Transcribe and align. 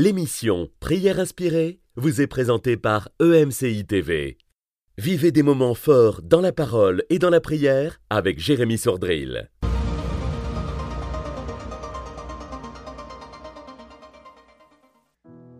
L'émission 0.00 0.68
Prière 0.78 1.18
inspirée 1.18 1.80
vous 1.96 2.20
est 2.20 2.28
présentée 2.28 2.76
par 2.76 3.08
EMCI 3.20 3.84
TV. 3.84 4.38
Vivez 4.96 5.32
des 5.32 5.42
moments 5.42 5.74
forts 5.74 6.22
dans 6.22 6.40
la 6.40 6.52
parole 6.52 7.02
et 7.10 7.18
dans 7.18 7.30
la 7.30 7.40
prière 7.40 7.98
avec 8.08 8.38
Jérémy 8.38 8.78
Sordrill. 8.78 9.50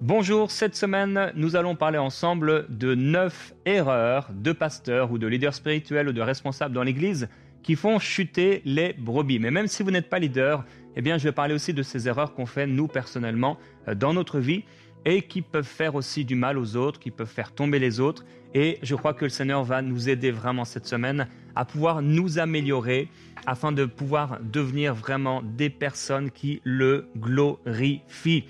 Bonjour, 0.00 0.52
cette 0.52 0.76
semaine, 0.76 1.32
nous 1.34 1.56
allons 1.56 1.74
parler 1.74 1.98
ensemble 1.98 2.66
de 2.68 2.94
neuf 2.94 3.52
erreurs 3.66 4.30
de 4.32 4.52
pasteurs 4.52 5.10
ou 5.10 5.18
de 5.18 5.26
leaders 5.26 5.54
spirituels 5.54 6.10
ou 6.10 6.12
de 6.12 6.22
responsables 6.22 6.76
dans 6.76 6.84
l'Église 6.84 7.28
qui 7.64 7.74
font 7.74 7.98
chuter 7.98 8.62
les 8.64 8.92
brebis. 8.92 9.40
Mais 9.40 9.50
même 9.50 9.66
si 9.66 9.82
vous 9.82 9.90
n'êtes 9.90 10.08
pas 10.08 10.20
leader, 10.20 10.64
eh 10.98 11.00
bien, 11.00 11.16
je 11.16 11.22
vais 11.22 11.32
parler 11.32 11.54
aussi 11.54 11.72
de 11.72 11.84
ces 11.84 12.08
erreurs 12.08 12.34
qu'on 12.34 12.44
fait 12.44 12.66
nous 12.66 12.88
personnellement 12.88 13.56
euh, 13.86 13.94
dans 13.94 14.12
notre 14.12 14.40
vie 14.40 14.64
et 15.04 15.22
qui 15.22 15.42
peuvent 15.42 15.64
faire 15.64 15.94
aussi 15.94 16.24
du 16.24 16.34
mal 16.34 16.58
aux 16.58 16.74
autres, 16.74 16.98
qui 16.98 17.12
peuvent 17.12 17.30
faire 17.30 17.52
tomber 17.52 17.78
les 17.78 18.00
autres. 18.00 18.24
Et 18.52 18.80
je 18.82 18.96
crois 18.96 19.14
que 19.14 19.24
le 19.24 19.28
Seigneur 19.28 19.62
va 19.62 19.80
nous 19.80 20.08
aider 20.08 20.32
vraiment 20.32 20.64
cette 20.64 20.86
semaine 20.86 21.28
à 21.54 21.64
pouvoir 21.64 22.02
nous 22.02 22.40
améliorer 22.40 23.08
afin 23.46 23.70
de 23.70 23.84
pouvoir 23.84 24.40
devenir 24.42 24.92
vraiment 24.92 25.40
des 25.40 25.70
personnes 25.70 26.32
qui 26.32 26.60
le 26.64 27.08
glorifient. 27.16 28.44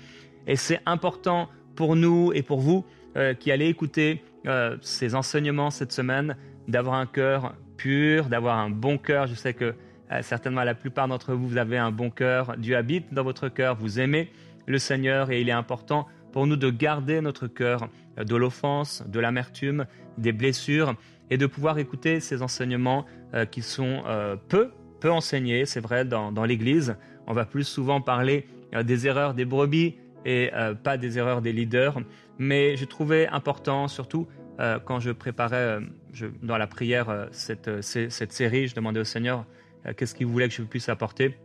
Et 0.47 0.55
c'est 0.55 0.81
important 0.87 1.49
pour 1.75 1.95
nous 1.95 2.31
et 2.33 2.41
pour 2.41 2.61
vous 2.61 2.83
euh, 3.15 3.35
qui 3.35 3.51
allez 3.51 3.67
écouter 3.67 4.23
euh, 4.47 4.75
ces 4.81 5.13
enseignements 5.13 5.69
cette 5.69 5.91
semaine 5.91 6.35
d'avoir 6.67 6.95
un 6.95 7.05
cœur 7.05 7.53
pur, 7.77 8.25
d'avoir 8.25 8.57
un 8.57 8.71
bon 8.71 8.97
cœur. 8.97 9.27
Je 9.27 9.35
sais 9.35 9.53
que 9.53 9.75
certainement 10.21 10.63
la 10.63 10.75
plupart 10.75 11.07
d'entre 11.07 11.33
vous, 11.33 11.47
vous 11.47 11.57
avez 11.57 11.77
un 11.77 11.91
bon 11.91 12.09
cœur. 12.09 12.57
Dieu 12.57 12.75
habite 12.75 13.13
dans 13.13 13.23
votre 13.23 13.49
cœur, 13.49 13.75
vous 13.75 13.99
aimez 13.99 14.31
le 14.65 14.77
Seigneur 14.77 15.31
et 15.31 15.41
il 15.41 15.49
est 15.49 15.53
important 15.53 16.07
pour 16.31 16.47
nous 16.47 16.55
de 16.55 16.69
garder 16.69 17.21
notre 17.21 17.47
cœur 17.47 17.89
de 18.17 18.35
l'offense, 18.35 19.03
de 19.07 19.19
l'amertume, 19.19 19.85
des 20.17 20.31
blessures 20.31 20.95
et 21.29 21.37
de 21.37 21.45
pouvoir 21.45 21.77
écouter 21.77 22.19
ces 22.19 22.41
enseignements 22.41 23.05
euh, 23.33 23.45
qui 23.45 23.61
sont 23.61 24.03
euh, 24.07 24.35
peu, 24.47 24.71
peu 24.99 25.11
enseignés, 25.11 25.65
c'est 25.65 25.79
vrai, 25.79 26.05
dans, 26.05 26.45
l'Église. 26.45 26.97
On 27.27 27.33
va 27.33 27.45
plus 27.45 27.63
souvent 27.63 28.01
parler 28.01 28.47
des 28.83 29.07
erreurs 29.07 29.33
des 29.33 29.45
brebis 29.45 29.95
et 30.25 30.51
pas 30.83 30.97
des 30.97 31.17
erreurs 31.17 31.41
des 31.41 31.53
leaders. 31.53 32.01
Mais 32.37 32.75
je 32.75 32.85
trouvais 32.85 33.27
important, 33.27 33.87
surtout 33.87 34.27
quand 34.85 34.99
je 34.99 35.11
préparais 35.11 35.79
dans 36.43 36.57
la 36.57 36.67
prière 36.67 37.27
cette, 37.31 37.81
série, 37.81 38.67
je 38.67 38.75
demandais 38.75 38.99
au 38.99 39.05
Seigneur 39.05 39.39
euh, 39.39 39.43
qu'est-ce 39.95 40.15
qu'il 40.15 40.27
voulait 40.27 40.47
que 40.47 40.53
je 40.53 40.61
puisse 40.63 40.89
apporter? 40.89 41.35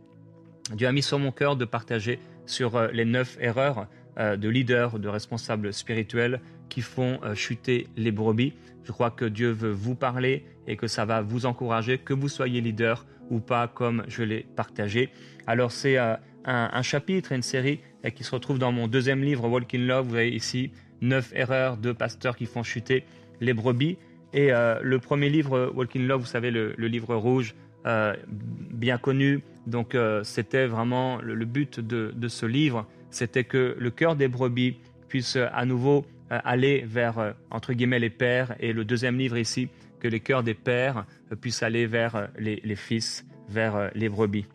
Dieu 0.73 0.87
a 0.87 0.91
mis 0.91 1.03
sur 1.03 1.19
mon 1.19 1.31
cœur 1.31 1.55
de 1.55 1.65
partager 1.65 2.19
sur 2.45 2.75
euh, 2.75 2.87
les 2.91 3.05
neuf 3.05 3.37
erreurs 3.39 3.87
euh, 4.17 4.35
de 4.35 4.49
leaders, 4.49 4.97
de 4.99 5.07
responsables 5.07 5.71
spirituels 5.73 6.41
qui 6.69 6.81
font 6.81 7.19
chuter 7.35 7.87
les 7.95 8.11
brebis. 8.11 8.53
Je 8.83 8.91
crois 8.91 9.11
que 9.11 9.25
Dieu 9.25 9.51
veut 9.51 9.71
vous 9.71 9.93
parler 9.93 10.45
et 10.65 10.77
que 10.77 10.87
ça 10.87 11.05
va 11.05 11.21
vous 11.21 11.45
encourager, 11.45 11.99
que 11.99 12.13
vous 12.13 12.27
soyez 12.27 12.59
leader 12.59 13.05
ou 13.29 13.39
pas, 13.39 13.67
comme 13.67 14.03
je 14.07 14.23
l'ai 14.23 14.47
partagé. 14.55 15.11
Alors 15.45 15.71
c'est 15.71 15.97
un, 15.97 16.81
chapitre 16.81 17.33
une 17.33 17.43
série 17.43 17.81
qui 18.15 18.23
se 18.23 18.31
retrouve 18.31 18.57
dans 18.57 18.71
mon 18.71 18.87
deuxième 18.87 19.21
livre, 19.21 19.47
Walk 19.47 19.75
in 19.75 19.85
Love. 19.85 20.05
Vous 20.05 20.11
voyez 20.11 20.35
ici 20.35 20.71
neuf 21.01 21.31
erreurs 21.35 21.77
de 21.77 21.91
pasteurs 21.91 22.35
qui 22.35 22.47
font 22.47 22.63
chuter 22.63 23.03
les 23.41 23.53
brebis. 23.53 23.99
Et 24.33 24.49
le 24.49 24.97
premier 24.97 25.29
livre, 25.29 25.71
Walk 25.75 25.95
in 25.95 26.07
Love, 26.07 26.21
vous 26.21 26.27
savez, 26.27 26.49
le 26.49 26.87
livre 26.87 27.15
rouge, 27.15 27.53
euh, 27.53 27.74
bien 27.85 28.97
connu. 28.97 29.43
Donc 29.67 29.95
euh, 29.95 30.23
c'était 30.23 30.67
vraiment 30.67 31.19
le, 31.21 31.45
but 31.45 31.79
de, 31.79 32.27
ce 32.27 32.45
livre, 32.45 32.85
c'était 33.09 33.43
que 33.43 33.75
le 33.79 33.91
cœur 33.91 34.15
des 34.15 34.27
brebis 34.27 34.77
puisse 35.07 35.37
à 35.37 35.65
nouveau 35.65 36.05
euh, 36.31 36.39
aller 36.43 36.83
vers, 36.85 37.33
entre 37.51 37.73
guillemets, 37.73 37.99
les 37.99 38.09
pères. 38.09 38.55
Et 38.59 38.73
le 38.73 38.85
deuxième 38.85 39.17
livre 39.17 39.37
ici, 39.37 39.69
que 39.99 40.07
les 40.07 40.19
cœurs 40.19 40.43
des 40.43 40.53
pères 40.53 41.05
puissent 41.41 41.63
aller 41.63 41.87
vers 41.87 42.29
les, 42.37 42.61
les 42.63 42.75
fils, 42.75 43.25
vers 43.49 43.89
les 43.95 44.09
brebis. 44.09 44.45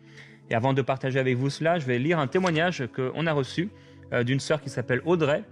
Et 0.49 0.55
avant 0.55 0.73
de 0.73 0.81
partager 0.81 1.19
avec 1.19 1.37
vous 1.37 1.49
cela, 1.49 1.79
je 1.79 1.85
vais 1.85 1.99
lire 1.99 2.19
un 2.19 2.27
témoignage 2.27 2.83
qu'on 2.95 3.25
a 3.25 3.33
reçu 3.33 3.69
d'une 4.25 4.39
sœur 4.41 4.61
qui 4.61 4.69
s'appelle 4.69 5.01
Audrey 5.05 5.43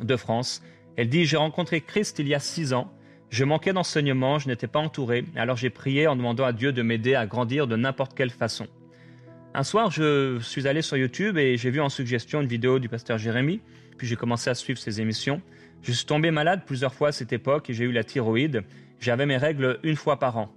de 0.00 0.16
France. 0.16 0.62
Elle 0.96 1.08
dit, 1.08 1.24
j'ai 1.24 1.36
rencontré 1.36 1.80
Christ 1.80 2.18
il 2.18 2.28
y 2.28 2.34
a 2.34 2.40
six 2.40 2.72
ans. 2.72 2.92
Je 3.30 3.44
manquais 3.44 3.74
d'enseignement, 3.74 4.38
je 4.38 4.48
n'étais 4.48 4.66
pas 4.66 4.78
entouré, 4.78 5.24
alors 5.36 5.56
j'ai 5.56 5.68
prié 5.68 6.06
en 6.06 6.16
demandant 6.16 6.44
à 6.44 6.52
Dieu 6.52 6.72
de 6.72 6.80
m'aider 6.80 7.14
à 7.14 7.26
grandir 7.26 7.66
de 7.66 7.76
n'importe 7.76 8.14
quelle 8.14 8.30
façon. 8.30 8.66
Un 9.54 9.62
soir, 9.64 9.90
je 9.90 10.38
suis 10.40 10.66
allé 10.66 10.80
sur 10.80 10.96
YouTube 10.96 11.36
et 11.36 11.58
j'ai 11.58 11.70
vu 11.70 11.80
en 11.80 11.90
suggestion 11.90 12.40
une 12.40 12.46
vidéo 12.46 12.78
du 12.78 12.88
pasteur 12.88 13.18
Jérémy, 13.18 13.60
puis 13.98 14.06
j'ai 14.06 14.16
commencé 14.16 14.48
à 14.48 14.54
suivre 14.54 14.78
ses 14.78 15.00
émissions. 15.02 15.42
Je 15.82 15.92
suis 15.92 16.06
tombé 16.06 16.30
malade 16.30 16.62
plusieurs 16.66 16.94
fois 16.94 17.08
à 17.08 17.12
cette 17.12 17.32
époque 17.32 17.68
et 17.68 17.74
j'ai 17.74 17.84
eu 17.84 17.92
la 17.92 18.02
thyroïde. 18.02 18.62
J'avais 18.98 19.26
mes 19.26 19.36
règles 19.36 19.78
une 19.82 19.96
fois 19.96 20.18
par 20.18 20.38
an. 20.38 20.48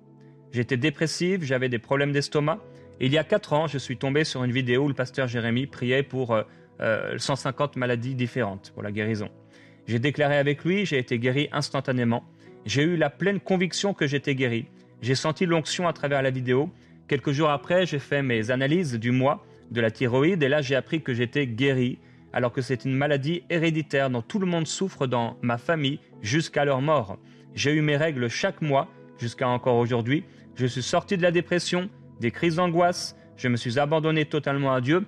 J'étais 0.52 0.78
dépressif, 0.78 1.44
j'avais 1.44 1.70
des 1.70 1.80
problèmes 1.80 2.12
d'estomac. 2.12 2.60
Il 3.00 3.12
y 3.12 3.18
a 3.18 3.24
quatre 3.24 3.54
ans, 3.54 3.68
je 3.68 3.78
suis 3.78 3.98
tombé 3.98 4.24
sur 4.24 4.44
une 4.44 4.52
vidéo 4.52 4.84
où 4.84 4.88
le 4.88 4.94
pasteur 4.94 5.28
Jérémy 5.28 5.68
priait 5.68 6.04
pour 6.04 6.38
150 6.80 6.82
euh, 6.82 7.74
euh, 7.76 7.80
maladies 7.80 8.16
différentes 8.16 8.72
pour 8.74 8.84
la 8.84 8.92
guérison. 8.92 9.30
J'ai 9.88 10.00
déclaré 10.00 10.38
avec 10.38 10.64
lui, 10.64 10.86
j'ai 10.86 11.00
été 11.00 11.20
guéri 11.20 11.50
instantanément. 11.52 12.24
J'ai 12.66 12.84
eu 12.84 12.96
la 12.96 13.10
pleine 13.10 13.40
conviction 13.40 13.94
que 13.94 14.06
j'étais 14.06 14.36
guéri. 14.36 14.66
J'ai 15.02 15.16
senti 15.16 15.46
l'onction 15.46 15.88
à 15.88 15.94
travers 15.94 16.22
la 16.22 16.30
vidéo. 16.30 16.70
Quelques 17.08 17.32
jours 17.32 17.50
après, 17.50 17.86
j'ai 17.86 17.98
fait 17.98 18.22
mes 18.22 18.52
analyses 18.52 19.00
du 19.00 19.12
mois 19.12 19.44
de 19.72 19.82
la 19.82 19.90
thyroïde 19.90 20.44
et 20.44 20.50
là 20.50 20.62
j'ai 20.62 20.76
appris 20.76 21.02
que 21.02 21.14
j'étais 21.14 21.48
guéri 21.48 21.98
alors 22.34 22.52
que 22.52 22.62
c'est 22.62 22.86
une 22.86 22.94
maladie 22.94 23.44
héréditaire 23.50 24.10
dont 24.10 24.22
tout 24.22 24.40
le 24.40 24.46
monde 24.46 24.68
souffre 24.68 25.08
dans 25.08 25.38
ma 25.42 25.58
famille 25.58 26.00
jusqu'à 26.22 26.64
leur 26.64 26.82
mort. 26.82 27.18
J'ai 27.56 27.74
eu 27.74 27.82
mes 27.82 27.98
règles 27.98 28.30
chaque 28.30 28.62
mois 28.62 28.88
jusqu'à 29.18 29.48
encore 29.48 29.78
aujourd'hui. 29.78 30.24
Je 30.56 30.66
suis 30.66 30.84
sorti 30.84 31.18
de 31.18 31.24
la 31.24 31.32
dépression, 31.32 31.90
des 32.20 32.32
crises 32.32 32.56
d'angoisse, 32.56 33.18
je 33.38 33.48
me 33.48 33.58
suis 33.58 33.80
abandonné 33.80 34.26
totalement 34.26 34.74
à 34.74 34.82
Dieu. 34.82 35.06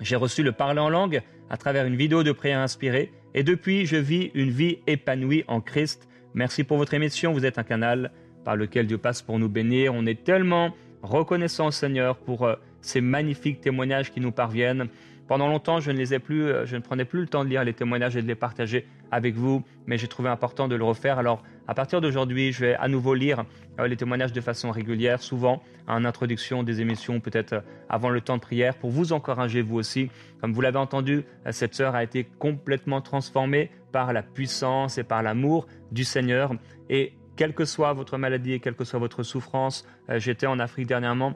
J'ai 0.00 0.16
reçu 0.16 0.42
le 0.42 0.52
parler 0.52 0.80
en 0.80 0.90
langue 0.90 1.22
à 1.48 1.56
travers 1.56 1.86
une 1.86 1.96
vidéo 1.96 2.22
de 2.22 2.32
prière 2.32 2.60
inspirée 2.60 3.12
et 3.34 3.42
depuis 3.42 3.86
je 3.86 3.96
vis 3.96 4.30
une 4.34 4.50
vie 4.50 4.78
épanouie 4.86 5.44
en 5.48 5.60
Christ 5.60 6.06
Merci 6.36 6.64
pour 6.64 6.76
votre 6.76 6.92
émission. 6.92 7.32
Vous 7.32 7.46
êtes 7.46 7.58
un 7.58 7.62
canal 7.62 8.12
par 8.44 8.56
lequel 8.56 8.86
Dieu 8.86 8.98
passe 8.98 9.22
pour 9.22 9.38
nous 9.38 9.48
bénir. 9.48 9.94
On 9.94 10.04
est 10.04 10.22
tellement 10.22 10.74
reconnaissant 11.00 11.68
au 11.68 11.70
Seigneur 11.70 12.18
pour 12.18 12.44
euh, 12.44 12.56
ces 12.82 13.00
magnifiques 13.00 13.62
témoignages 13.62 14.12
qui 14.12 14.20
nous 14.20 14.32
parviennent. 14.32 14.88
Pendant 15.28 15.48
longtemps, 15.48 15.80
je 15.80 15.90
ne 15.90 15.96
les 15.96 16.14
ai 16.14 16.18
plus, 16.18 16.44
euh, 16.44 16.66
je 16.66 16.76
ne 16.76 16.80
prenais 16.80 17.04
plus 17.04 17.20
le 17.20 17.26
temps 17.26 17.44
de 17.44 17.48
lire 17.48 17.64
les 17.64 17.72
témoignages 17.72 18.16
et 18.16 18.22
de 18.22 18.26
les 18.26 18.34
partager 18.34 18.86
avec 19.10 19.34
vous, 19.34 19.64
mais 19.86 19.98
j'ai 19.98 20.08
trouvé 20.08 20.28
important 20.28 20.68
de 20.68 20.76
le 20.76 20.84
refaire. 20.84 21.18
Alors, 21.18 21.42
à 21.66 21.74
partir 21.74 22.00
d'aujourd'hui, 22.00 22.52
je 22.52 22.60
vais 22.60 22.74
à 22.74 22.88
nouveau 22.88 23.14
lire 23.14 23.44
euh, 23.80 23.88
les 23.88 23.96
témoignages 23.96 24.32
de 24.32 24.40
façon 24.40 24.70
régulière, 24.70 25.22
souvent 25.22 25.62
en 25.88 26.04
introduction 26.04 26.62
des 26.62 26.80
émissions, 26.80 27.20
peut-être 27.20 27.62
avant 27.88 28.10
le 28.10 28.20
temps 28.20 28.36
de 28.36 28.42
prière, 28.42 28.76
pour 28.76 28.90
vous 28.90 29.12
encourager 29.12 29.62
vous 29.62 29.76
aussi. 29.76 30.10
Comme 30.40 30.52
vous 30.52 30.60
l'avez 30.60 30.78
entendu, 30.78 31.24
cette 31.50 31.74
sœur 31.74 31.94
a 31.94 32.02
été 32.02 32.24
complètement 32.24 33.00
transformée 33.00 33.70
par 33.92 34.12
la 34.12 34.22
puissance 34.22 34.98
et 34.98 35.04
par 35.04 35.22
l'amour 35.22 35.66
du 35.90 36.04
Seigneur. 36.04 36.52
Et 36.90 37.14
quelle 37.36 37.54
que 37.54 37.64
soit 37.64 37.92
votre 37.92 38.18
maladie 38.18 38.52
et 38.52 38.60
quelle 38.60 38.74
que 38.74 38.84
soit 38.84 38.98
votre 38.98 39.22
souffrance, 39.22 39.86
euh, 40.08 40.18
j'étais 40.18 40.46
en 40.46 40.58
Afrique 40.58 40.86
dernièrement. 40.86 41.34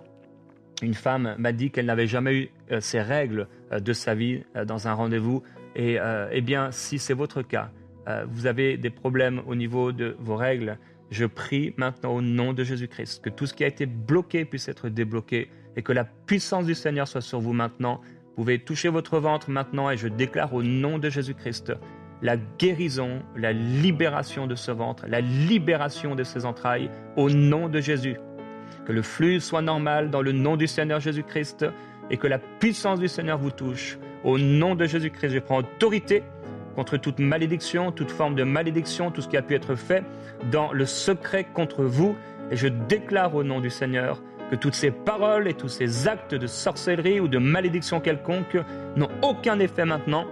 Une 0.82 0.94
femme 0.94 1.34
m'a 1.38 1.52
dit 1.52 1.70
qu'elle 1.70 1.86
n'avait 1.86 2.06
jamais 2.06 2.34
eu 2.34 2.50
euh, 2.72 2.80
ses 2.80 3.00
règles 3.00 3.48
euh, 3.72 3.80
de 3.80 3.92
sa 3.92 4.14
vie 4.14 4.42
dans 4.66 4.88
un 4.88 4.92
rendez-vous. 4.92 5.42
Et 5.76 5.98
eh 6.32 6.40
bien, 6.40 6.72
si 6.72 6.98
c'est 6.98 7.14
votre 7.14 7.42
cas, 7.42 7.70
vous 8.28 8.46
avez 8.46 8.76
des 8.76 8.90
problèmes 8.90 9.40
au 9.46 9.54
niveau 9.54 9.92
de 9.92 10.16
vos 10.18 10.34
règles, 10.34 10.78
je 11.10 11.26
prie 11.26 11.74
maintenant 11.76 12.14
au 12.14 12.22
nom 12.22 12.52
de 12.52 12.64
Jésus-Christ 12.64 13.22
que 13.22 13.30
tout 13.30 13.46
ce 13.46 13.54
qui 13.54 13.62
a 13.62 13.68
été 13.68 13.86
bloqué 13.86 14.44
puisse 14.44 14.68
être 14.68 14.88
débloqué 14.88 15.48
et 15.76 15.82
que 15.82 15.92
la 15.92 16.04
puissance 16.04 16.66
du 16.66 16.74
Seigneur 16.74 17.06
soit 17.06 17.20
sur 17.20 17.40
vous 17.40 17.52
maintenant. 17.52 18.00
Vous 18.30 18.42
pouvez 18.42 18.58
toucher 18.58 18.88
votre 18.88 19.18
ventre 19.18 19.50
maintenant 19.50 19.90
et 19.90 19.96
je 19.96 20.08
déclare 20.08 20.54
au 20.54 20.62
nom 20.62 20.98
de 20.98 21.08
Jésus-Christ 21.08 21.72
la 22.22 22.36
guérison, 22.36 23.22
la 23.36 23.52
libération 23.52 24.46
de 24.46 24.54
ce 24.54 24.70
ventre, 24.70 25.04
la 25.08 25.20
libération 25.20 26.14
de 26.14 26.22
ses 26.22 26.44
entrailles 26.44 26.90
au 27.16 27.30
nom 27.30 27.68
de 27.68 27.80
Jésus. 27.80 28.16
Que 28.90 28.94
le 28.96 29.02
flux 29.02 29.38
soit 29.38 29.62
normal 29.62 30.10
dans 30.10 30.20
le 30.20 30.32
nom 30.32 30.56
du 30.56 30.66
Seigneur 30.66 30.98
Jésus-Christ 30.98 31.64
et 32.10 32.16
que 32.16 32.26
la 32.26 32.40
puissance 32.40 32.98
du 32.98 33.06
Seigneur 33.06 33.38
vous 33.38 33.52
touche. 33.52 34.00
Au 34.24 34.36
nom 34.36 34.74
de 34.74 34.84
Jésus-Christ, 34.84 35.30
je 35.30 35.38
prends 35.38 35.58
autorité 35.58 36.24
contre 36.74 36.96
toute 36.96 37.20
malédiction, 37.20 37.92
toute 37.92 38.10
forme 38.10 38.34
de 38.34 38.42
malédiction, 38.42 39.12
tout 39.12 39.20
ce 39.20 39.28
qui 39.28 39.36
a 39.36 39.42
pu 39.42 39.54
être 39.54 39.76
fait 39.76 40.02
dans 40.50 40.72
le 40.72 40.86
secret 40.86 41.46
contre 41.54 41.84
vous. 41.84 42.16
Et 42.50 42.56
je 42.56 42.66
déclare 42.66 43.32
au 43.36 43.44
nom 43.44 43.60
du 43.60 43.70
Seigneur 43.70 44.20
que 44.50 44.56
toutes 44.56 44.74
ces 44.74 44.90
paroles 44.90 45.46
et 45.46 45.54
tous 45.54 45.68
ces 45.68 46.08
actes 46.08 46.34
de 46.34 46.48
sorcellerie 46.48 47.20
ou 47.20 47.28
de 47.28 47.38
malédiction 47.38 48.00
quelconque 48.00 48.56
n'ont 48.96 49.10
aucun 49.22 49.60
effet 49.60 49.84
maintenant 49.84 50.26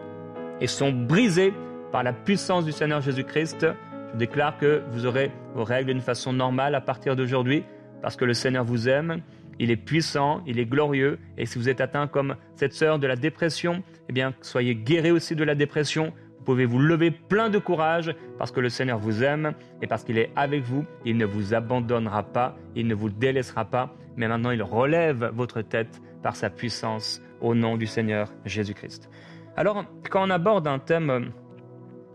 et 0.61 0.67
sont 0.67 0.91
brisés 0.91 1.55
par 1.93 2.03
la 2.03 2.13
puissance 2.13 2.65
du 2.65 2.73
Seigneur 2.73 3.03
Jésus-Christ, 3.03 3.69
je 4.15 4.19
déclare 4.19 4.59
que 4.59 4.83
vous 4.91 5.07
aurez 5.07 5.31
vos 5.55 5.63
règles 5.63 5.93
d'une 5.93 6.03
façon 6.03 6.33
normale 6.33 6.75
à 6.75 6.81
partir 6.81 7.15
d'aujourd'hui, 7.15 7.65
parce 8.03 8.17
que 8.17 8.25
le 8.25 8.35
Seigneur 8.35 8.65
vous 8.65 8.89
aime 8.89 9.23
il 9.59 9.71
est 9.71 9.77
puissant, 9.77 10.43
il 10.47 10.59
est 10.59 10.67
glorieux. 10.67 11.19
Et 11.37 11.47
si 11.47 11.59
vous 11.59 11.69
êtes 11.69 11.81
atteint 11.81 12.07
comme 12.07 12.37
cette 12.55 12.73
sœur 12.73 12.99
de 12.99 13.07
la 13.07 13.17
dépression, 13.17 13.83
eh 14.09 14.13
bien, 14.13 14.35
soyez 14.41 14.75
guéri 14.75 15.11
aussi 15.11 15.35
de 15.35 15.45
la 15.45 15.55
dépression. 15.55 16.13
Vous 16.39 16.45
pouvez 16.45 16.65
vous 16.65 16.79
lever 16.79 17.11
plein 17.11 17.51
de 17.51 17.59
courage 17.59 18.15
parce 18.39 18.53
que 18.53 18.61
le 18.61 18.69
Seigneur 18.69 18.99
vous 18.99 19.23
aime 19.23 19.53
et 19.83 19.87
parce 19.87 20.05
qu'il 20.05 20.19
est 20.19 20.31
avec 20.37 20.63
vous. 20.63 20.85
Il 21.05 21.17
ne 21.17 21.27
vous 21.27 21.55
abandonnera 21.55 22.23
pas, 22.23 22.57
il 22.75 22.87
ne 22.87 22.95
vous 22.95 23.11
délaissera 23.11 23.65
pas, 23.65 23.95
mais 24.17 24.29
maintenant 24.29 24.51
il 24.51 24.63
relève 24.63 25.31
votre 25.35 25.61
tête 25.61 26.01
par 26.23 26.37
sa 26.37 26.51
puissance 26.51 27.21
au 27.41 27.55
nom 27.55 27.77
du 27.77 27.87
Seigneur 27.87 28.33
Jésus-Christ. 28.45 29.11
Alors, 29.57 29.85
quand 30.09 30.27
on 30.27 30.31
aborde 30.31 30.67
un 30.69 30.79
thème 30.79 31.33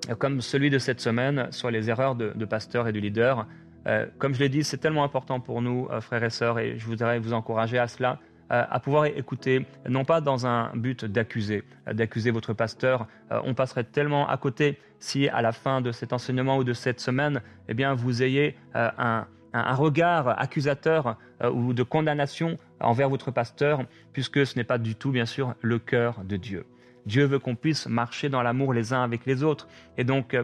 euh, 0.09 0.15
comme 0.15 0.41
celui 0.41 0.69
de 0.69 0.77
cette 0.77 0.99
semaine 0.99 1.47
sur 1.51 1.69
les 1.69 1.89
erreurs 1.89 2.15
de, 2.15 2.31
de 2.33 2.45
pasteurs 2.45 2.87
et 2.87 2.93
de 2.93 2.99
leaders, 2.99 3.45
euh, 3.87 4.05
comme 4.17 4.33
je 4.33 4.39
l'ai 4.39 4.49
dit, 4.49 4.63
c'est 4.63 4.77
tellement 4.77 5.03
important 5.03 5.39
pour 5.39 5.61
nous, 5.61 5.87
euh, 5.91 6.01
frères 6.01 6.23
et 6.23 6.29
sœurs, 6.29 6.59
et 6.59 6.77
je 6.77 6.85
voudrais 6.85 7.19
vous 7.19 7.33
encourager 7.33 7.77
à 7.77 7.87
cela, 7.87 8.19
euh, 8.51 8.63
à 8.69 8.79
pouvoir 8.79 9.05
écouter, 9.05 9.65
non 9.89 10.05
pas 10.05 10.21
dans 10.21 10.45
un 10.47 10.71
but 10.75 11.05
d'accuser, 11.05 11.63
d'accuser 11.91 12.31
votre 12.31 12.53
pasteur. 12.53 13.07
on 13.31 13.53
passerait 13.53 13.83
tellement 13.83 14.27
à 14.27 14.37
côté 14.37 14.77
si 14.99 15.27
à 15.29 15.41
la 15.41 15.51
fin 15.51 15.81
de 15.81 15.91
cet 15.91 16.13
enseignement 16.13 16.57
ou 16.57 16.63
de 16.63 16.73
cette 16.73 16.99
semaine, 16.99 17.41
eh 17.67 17.73
bien, 17.73 17.93
vous 17.93 18.21
ayez 18.21 18.55
un, 18.75 19.25
un, 19.53 19.75
regard 19.75 20.39
accusateur 20.39 21.17
ou 21.51 21.73
de 21.73 21.83
condamnation 21.83 22.57
envers 22.79 23.09
votre 23.09 23.31
pasteur, 23.31 23.81
puisque 24.13 24.45
ce 24.45 24.55
n'est 24.55 24.63
pas 24.63 24.77
du 24.77 24.95
tout, 24.95 25.11
bien 25.11 25.25
sûr, 25.25 25.55
le 25.61 25.79
cœur 25.79 26.21
de 26.23 26.37
Dieu. 26.37 26.65
Dieu 27.05 27.25
veut 27.25 27.39
qu'on 27.39 27.55
puisse 27.55 27.87
marcher 27.87 28.29
dans 28.29 28.43
l'amour 28.43 28.73
les 28.73 28.93
uns 28.93 29.03
avec 29.03 29.25
les 29.25 29.43
autres. 29.43 29.67
Et 29.97 30.03
donc, 30.03 30.37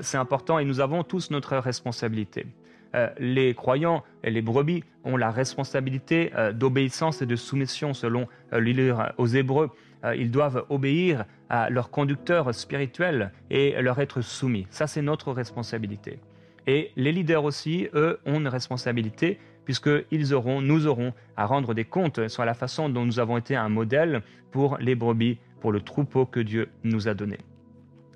c'est 0.00 0.18
important 0.18 0.58
et 0.58 0.64
nous 0.64 0.80
avons 0.80 1.02
tous 1.02 1.30
notre 1.30 1.56
responsabilité. 1.56 2.46
Euh, 2.94 3.08
les 3.18 3.54
croyants 3.54 4.04
et 4.22 4.30
les 4.30 4.42
brebis 4.42 4.84
ont 5.04 5.16
la 5.16 5.30
responsabilité 5.30 6.30
euh, 6.36 6.52
d'obéissance 6.52 7.22
et 7.22 7.26
de 7.26 7.34
soumission 7.34 7.92
selon 7.92 8.28
euh, 8.52 8.60
l'île 8.60 8.94
aux 9.18 9.26
Hébreux. 9.26 9.70
ils 10.16 10.30
doivent 10.30 10.64
obéir 10.68 11.24
à 11.48 11.70
leur 11.70 11.90
conducteur 11.90 12.54
spirituel 12.54 13.32
et 13.50 13.80
leur 13.80 13.98
être 14.00 14.20
soumis. 14.20 14.66
Ça, 14.68 14.86
c'est 14.86 15.00
notre 15.00 15.32
responsabilité. 15.32 16.18
Et 16.66 16.90
les 16.96 17.10
leaders 17.10 17.42
aussi, 17.42 17.88
eux, 17.94 18.20
ont 18.26 18.38
une 18.38 18.48
responsabilité 18.48 19.38
puisqu'ils 19.64 20.34
auront, 20.34 20.60
nous 20.60 20.86
aurons 20.86 21.14
à 21.38 21.46
rendre 21.46 21.72
des 21.72 21.86
comptes 21.86 22.28
sur 22.28 22.44
la 22.44 22.52
façon 22.52 22.90
dont 22.90 23.06
nous 23.06 23.18
avons 23.18 23.38
été 23.38 23.56
un 23.56 23.70
modèle 23.70 24.20
pour 24.50 24.76
les 24.78 24.94
brebis, 24.94 25.38
pour 25.60 25.72
le 25.72 25.80
troupeau 25.80 26.26
que 26.26 26.40
Dieu 26.40 26.68
nous 26.82 27.08
a 27.08 27.14
donné. 27.14 27.38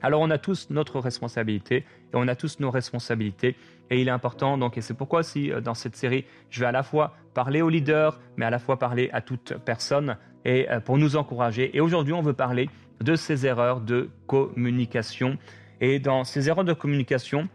Alors 0.02 0.20
on 0.20 0.30
a 0.30 0.38
tous 0.38 0.68
notre 0.70 1.00
responsabilité 1.00 1.76
et 1.76 2.14
on 2.14 2.28
a 2.28 2.36
tous 2.36 2.60
nos 2.60 2.70
responsabilités 2.70 3.56
et 3.90 4.00
il 4.00 4.08
est 4.08 4.12
important. 4.12 4.58
Donc 4.58 4.76
et 4.76 4.80
c'est 4.80 4.94
pourquoi 4.94 5.22
si 5.22 5.52
euh, 5.52 5.60
dans 5.60 5.74
cette 5.74 5.96
série 5.96 6.24
je 6.50 6.60
vais 6.60 6.66
à 6.66 6.72
la 6.72 6.82
fois 6.82 7.14
parler 7.34 7.62
aux 7.62 7.68
leaders 7.68 8.18
mais 8.36 8.44
à 8.44 8.50
la 8.50 8.58
fois 8.58 8.78
parler 8.78 9.10
à 9.12 9.20
toute 9.20 9.54
personne 9.64 10.16
et 10.44 10.70
euh, 10.70 10.80
pour 10.80 10.98
nous 10.98 11.16
encourager. 11.16 11.76
Et 11.76 11.80
aujourd'hui 11.80 12.12
on 12.12 12.22
veut 12.22 12.32
parler 12.32 12.68
de 13.00 13.14
ces 13.14 13.46
erreurs 13.46 13.80
de 13.80 14.10
communication. 14.26 15.38
Et 15.80 16.00
dans 16.00 16.24
ces 16.24 16.48
erreurs 16.48 16.64
de 16.64 16.72
communication 16.72 17.48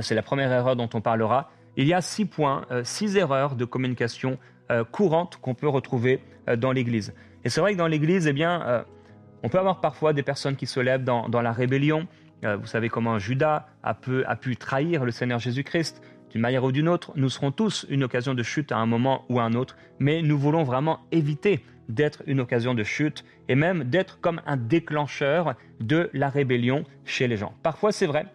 c'est 0.00 0.14
la 0.14 0.22
première 0.22 0.52
erreur 0.52 0.76
dont 0.76 0.90
on 0.94 1.00
parlera 1.00 1.50
il 1.76 1.86
y 1.86 1.94
a 1.94 2.00
six 2.00 2.24
points 2.24 2.66
euh, 2.70 2.82
six 2.84 3.16
erreurs 3.16 3.54
de 3.54 3.64
communication 3.64 4.38
courantes 4.90 5.38
qu'on 5.40 5.54
peut 5.54 5.66
retrouver 5.66 6.20
dans 6.58 6.72
l'Église. 6.72 7.14
Et 7.42 7.48
c'est 7.48 7.62
vrai 7.62 7.72
que 7.72 7.78
dans 7.78 7.86
l'Église 7.86 8.26
eh 8.26 8.34
bien 8.34 8.84
on 9.42 9.48
peut 9.48 9.58
avoir 9.58 9.80
parfois 9.80 10.12
des 10.12 10.22
personnes 10.22 10.56
qui 10.56 10.66
se 10.66 10.80
lèvent 10.80 11.04
dans, 11.04 11.28
la 11.28 11.52
rébellion. 11.52 12.06
Euh, 12.44 12.56
vous 12.56 12.66
savez 12.66 12.88
comment 12.88 13.18
Judas 13.18 13.66
a, 13.82 13.94
pu 13.94 14.56
trahir 14.56 15.04
le 15.04 15.10
Seigneur 15.10 15.38
Jésus-Christ. 15.38 16.02
D'une 16.30 16.42
manière 16.42 16.64
ou 16.64 16.72
d'une 16.72 16.88
autre, 16.88 17.12
nous 17.16 17.30
serons 17.30 17.52
tous 17.52 17.86
une 17.88 18.04
occasion 18.04 18.34
de 18.34 18.42
chute 18.42 18.70
à 18.70 18.76
un 18.76 18.86
moment 18.86 19.24
ou 19.28 19.40
à 19.40 19.44
un 19.44 19.54
autre, 19.54 19.76
mais 19.98 20.20
nous 20.20 20.38
voulons 20.38 20.62
vraiment 20.62 21.00
éviter 21.10 21.64
d'être 21.88 22.22
une 22.26 22.40
occasion 22.40 22.74
de 22.74 22.84
chute 22.84 23.24
et 23.48 23.54
même 23.54 23.84
d'être 23.84 24.20
comme 24.20 24.42
un 24.46 24.58
déclencheur 24.58 25.54
de 25.80 26.10
la 26.12 26.28
rébellion 26.28 26.84
chez 27.06 27.28
les 27.28 27.38
gens. 27.38 27.54
Parfois, 27.62 27.92
c'est 27.92 28.06
vrai. 28.06 28.26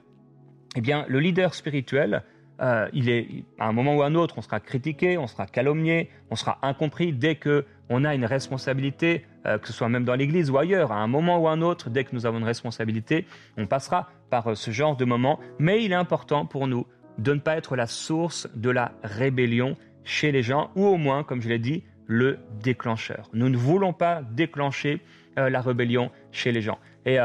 Eh 0.75 0.81
bien, 0.81 1.05
le 1.07 1.19
leader 1.19 1.53
spirituel, 1.53 2.23
euh, 2.61 2.87
il 2.93 3.09
est 3.09 3.45
à 3.59 3.67
un 3.67 3.73
moment 3.73 3.95
ou 3.95 4.01
à 4.01 4.07
un 4.07 4.15
autre, 4.15 4.39
on 4.39 4.41
sera 4.41 4.59
critiqué, 4.59 5.19
on 5.19 5.27
sera 5.27 5.45
calomnié, 5.45 6.09
on 6.31 6.35
sera 6.35 6.57
incompris 6.63 7.13
dès 7.13 7.35
que 7.35 7.65
on 7.93 8.03
a 8.05 8.15
une 8.15 8.25
responsabilité, 8.25 9.23
euh, 9.45 9.59
que 9.59 9.67
ce 9.67 9.73
soit 9.73 9.87
même 9.87 10.03
dans 10.03 10.15
l'Église 10.15 10.49
ou 10.49 10.57
ailleurs, 10.57 10.91
à 10.91 10.97
un 10.97 11.07
moment 11.07 11.37
ou 11.39 11.47
à 11.47 11.51
un 11.51 11.61
autre, 11.61 11.91
dès 11.91 12.03
que 12.03 12.09
nous 12.13 12.25
avons 12.25 12.39
une 12.39 12.43
responsabilité, 12.43 13.27
on 13.55 13.67
passera 13.67 14.09
par 14.31 14.47
euh, 14.47 14.55
ce 14.55 14.71
genre 14.71 14.97
de 14.97 15.05
moment. 15.05 15.39
Mais 15.59 15.83
il 15.83 15.91
est 15.91 15.95
important 15.95 16.47
pour 16.47 16.67
nous 16.67 16.87
de 17.19 17.35
ne 17.35 17.39
pas 17.39 17.55
être 17.55 17.75
la 17.75 17.85
source 17.85 18.49
de 18.55 18.71
la 18.71 18.93
rébellion 19.03 19.77
chez 20.03 20.31
les 20.31 20.41
gens, 20.41 20.71
ou 20.75 20.87
au 20.87 20.97
moins, 20.97 21.23
comme 21.23 21.41
je 21.41 21.49
l'ai 21.49 21.59
dit, 21.59 21.83
le 22.07 22.39
déclencheur. 22.63 23.29
Nous 23.33 23.47
ne 23.47 23.55
voulons 23.55 23.93
pas 23.93 24.23
déclencher 24.23 24.99
euh, 25.37 25.51
la 25.51 25.61
rébellion 25.61 26.09
chez 26.31 26.51
les 26.51 26.61
gens. 26.61 26.79
Et 27.05 27.17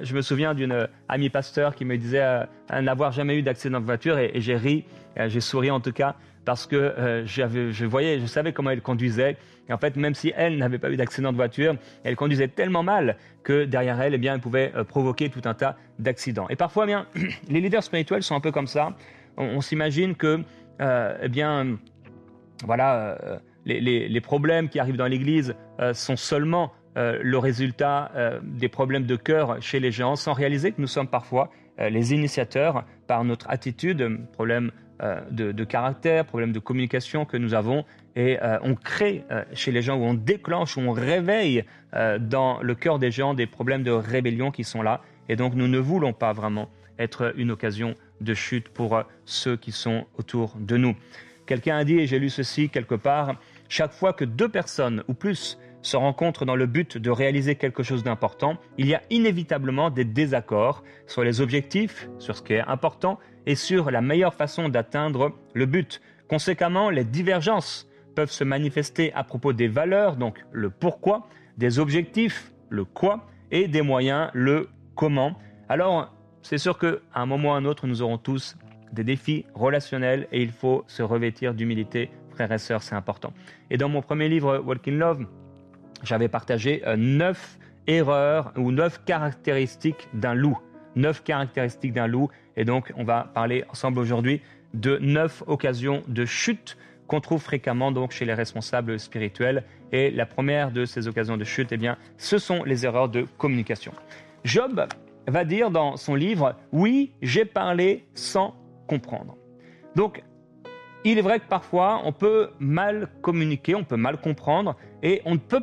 je 0.00 0.14
me 0.14 0.22
souviens 0.22 0.54
d'une 0.54 0.86
amie 1.08 1.28
pasteur 1.28 1.74
qui 1.74 1.84
me 1.84 1.96
disait 1.98 2.46
n'avoir 2.70 3.10
jamais 3.10 3.36
eu 3.36 3.42
d'accident 3.42 3.80
de 3.80 3.84
voiture 3.84 4.16
et 4.16 4.30
j'ai 4.36 4.54
ri, 4.54 4.84
j'ai 5.26 5.40
souri 5.40 5.72
en 5.72 5.80
tout 5.80 5.90
cas, 5.90 6.14
parce 6.44 6.68
que 6.68 7.24
je 7.26 7.84
voyais, 7.84 8.20
je 8.20 8.26
savais 8.26 8.52
comment 8.52 8.70
elle 8.70 8.80
conduisait. 8.80 9.36
Et 9.68 9.72
en 9.72 9.78
fait, 9.78 9.96
même 9.96 10.14
si 10.14 10.32
elle 10.36 10.58
n'avait 10.58 10.78
pas 10.78 10.90
eu 10.90 10.96
d'accident 10.96 11.32
de 11.32 11.36
voiture, 11.36 11.76
elle 12.02 12.16
conduisait 12.16 12.48
tellement 12.48 12.82
mal 12.82 13.16
que 13.42 13.64
derrière 13.64 14.00
elle, 14.00 14.14
eh 14.14 14.18
bien, 14.18 14.34
elle 14.34 14.40
pouvait 14.40 14.72
euh, 14.74 14.84
provoquer 14.84 15.28
tout 15.28 15.42
un 15.44 15.54
tas 15.54 15.76
d'accidents. 15.98 16.46
Et 16.48 16.56
parfois, 16.56 16.84
eh 16.84 16.86
bien, 16.86 17.06
les 17.48 17.60
leaders 17.60 17.82
spirituels 17.82 18.22
sont 18.22 18.34
un 18.34 18.40
peu 18.40 18.52
comme 18.52 18.66
ça. 18.66 18.94
On, 19.36 19.60
s'imagine 19.60 20.14
que, 20.14 20.40
euh, 20.80 21.18
eh 21.22 21.28
bien, 21.28 21.78
voilà, 22.64 23.18
les, 23.66 24.20
problèmes 24.20 24.68
qui 24.68 24.78
arrivent 24.78 24.96
dans 24.96 25.08
l'Église 25.08 25.56
sont 25.92 26.16
seulement 26.16 26.72
le 26.94 27.36
résultat 27.36 28.12
des 28.44 28.68
problèmes 28.68 29.06
de 29.06 29.16
cœur 29.16 29.60
chez 29.60 29.80
les 29.80 29.90
gens, 29.90 30.14
sans 30.14 30.32
réaliser 30.34 30.70
que 30.70 30.80
nous 30.80 30.86
sommes 30.86 31.08
parfois 31.08 31.50
les 31.78 32.14
initiateurs 32.14 32.84
par 33.08 33.24
notre 33.24 33.50
attitude, 33.50 34.20
problème 34.32 34.70
euh, 35.02 35.20
de, 35.28 35.64
caractère, 35.64 36.24
problème 36.24 36.52
de 36.52 36.60
communication 36.60 37.24
que 37.24 37.36
nous 37.36 37.52
avons. 37.54 37.84
Et 38.16 38.38
euh, 38.42 38.58
on 38.62 38.74
crée 38.74 39.24
euh, 39.30 39.44
chez 39.54 39.72
les 39.72 39.82
gens, 39.82 39.96
ou 39.96 40.04
on 40.04 40.14
déclenche, 40.14 40.76
ou 40.76 40.80
on 40.80 40.92
réveille 40.92 41.64
dans 42.18 42.60
le 42.60 42.74
cœur 42.74 42.98
des 42.98 43.12
gens 43.12 43.34
des 43.34 43.46
problèmes 43.46 43.84
de 43.84 43.92
rébellion 43.92 44.50
qui 44.50 44.64
sont 44.64 44.82
là. 44.82 45.00
Et 45.28 45.36
donc 45.36 45.54
nous 45.54 45.68
ne 45.68 45.78
voulons 45.78 46.12
pas 46.12 46.32
vraiment 46.32 46.68
être 46.98 47.32
une 47.36 47.52
occasion 47.52 47.94
de 48.20 48.34
chute 48.34 48.68
pour 48.68 49.00
ceux 49.24 49.56
qui 49.56 49.70
sont 49.70 50.04
autour 50.18 50.56
de 50.58 50.76
nous. 50.76 50.96
Quelqu'un 51.46 51.76
a 51.76 51.84
dit, 51.84 52.00
et 52.00 52.08
j'ai 52.08 52.18
lu 52.18 52.30
ceci 52.30 52.68
quelque 52.68 52.96
part, 52.96 53.36
chaque 53.68 53.92
fois 53.92 54.12
que 54.12 54.24
deux 54.24 54.48
personnes 54.48 55.04
ou 55.06 55.14
plus 55.14 55.56
se 55.82 55.96
rencontrent 55.96 56.44
dans 56.44 56.56
le 56.56 56.66
but 56.66 56.96
de 56.96 57.10
réaliser 57.10 57.56
quelque 57.56 57.82
chose 57.82 58.02
d'important, 58.02 58.56
il 58.78 58.86
y 58.86 58.94
a 58.94 59.02
inévitablement 59.10 59.90
des 59.90 60.04
désaccords 60.04 60.82
sur 61.06 61.22
les 61.22 61.40
objectifs, 61.40 62.08
sur 62.18 62.36
ce 62.36 62.42
qui 62.42 62.54
est 62.54 62.60
important 62.66 63.18
et 63.46 63.54
sur 63.54 63.90
la 63.90 64.00
meilleure 64.00 64.34
façon 64.34 64.68
d'atteindre 64.68 65.32
le 65.52 65.66
but. 65.66 66.00
Conséquemment, 66.26 66.88
les 66.88 67.04
divergences 67.04 67.88
peuvent 68.14 68.30
se 68.30 68.44
manifester 68.44 69.12
à 69.14 69.24
propos 69.24 69.52
des 69.52 69.68
valeurs, 69.68 70.16
donc 70.16 70.44
le 70.52 70.70
pourquoi, 70.70 71.26
des 71.58 71.78
objectifs, 71.78 72.52
le 72.68 72.84
quoi, 72.84 73.26
et 73.50 73.68
des 73.68 73.82
moyens, 73.82 74.30
le 74.32 74.68
comment. 74.94 75.38
Alors, 75.68 76.14
c'est 76.42 76.58
sûr 76.58 76.78
qu'à 76.78 76.96
un 77.14 77.26
moment 77.26 77.50
ou 77.50 77.52
à 77.52 77.56
un 77.56 77.64
autre, 77.64 77.86
nous 77.86 78.02
aurons 78.02 78.18
tous 78.18 78.56
des 78.92 79.04
défis 79.04 79.44
relationnels 79.54 80.28
et 80.32 80.42
il 80.42 80.52
faut 80.52 80.84
se 80.86 81.02
revêtir 81.02 81.54
d'humilité, 81.54 82.10
frères 82.30 82.52
et 82.52 82.58
sœurs, 82.58 82.82
c'est 82.82 82.94
important. 82.94 83.32
Et 83.70 83.76
dans 83.76 83.88
mon 83.88 84.02
premier 84.02 84.28
livre, 84.28 84.58
Walk 84.58 84.86
in 84.88 84.92
Love, 84.92 85.26
j'avais 86.02 86.28
partagé 86.28 86.82
euh, 86.86 86.96
neuf 86.96 87.58
erreurs 87.86 88.52
ou 88.56 88.72
neuf 88.72 89.02
caractéristiques 89.04 90.08
d'un 90.14 90.34
loup. 90.34 90.58
Neuf 90.96 91.22
caractéristiques 91.22 91.92
d'un 91.92 92.06
loup. 92.06 92.28
Et 92.56 92.64
donc, 92.64 92.92
on 92.96 93.04
va 93.04 93.30
parler 93.34 93.64
ensemble 93.70 93.98
aujourd'hui 93.98 94.40
de 94.74 94.98
neuf 94.98 95.42
occasions 95.46 96.02
de 96.08 96.24
chute 96.24 96.76
qu'on 97.06 97.20
trouve 97.20 97.42
fréquemment 97.42 97.92
donc 97.92 98.12
chez 98.12 98.24
les 98.24 98.34
responsables 98.34 98.98
spirituels. 98.98 99.64
Et 99.92 100.10
la 100.10 100.26
première 100.26 100.70
de 100.70 100.84
ces 100.84 101.08
occasions 101.08 101.36
de 101.36 101.44
chute, 101.44 101.72
eh 101.72 101.76
bien, 101.76 101.96
ce 102.16 102.38
sont 102.38 102.64
les 102.64 102.84
erreurs 102.84 103.08
de 103.08 103.26
communication. 103.38 103.92
Job 104.44 104.86
va 105.26 105.44
dire 105.44 105.70
dans 105.70 105.96
son 105.96 106.14
livre, 106.14 106.56
oui, 106.72 107.12
j'ai 107.22 107.44
parlé 107.44 108.04
sans 108.14 108.54
comprendre. 108.86 109.36
Donc, 109.94 110.22
il 111.04 111.18
est 111.18 111.22
vrai 111.22 111.38
que 111.38 111.46
parfois, 111.48 112.00
on 112.04 112.12
peut 112.12 112.50
mal 112.58 113.08
communiquer, 113.20 113.74
on 113.74 113.84
peut 113.84 113.96
mal 113.96 114.20
comprendre, 114.20 114.76
et 115.02 115.20
on 115.24 115.38
peut 115.38 115.62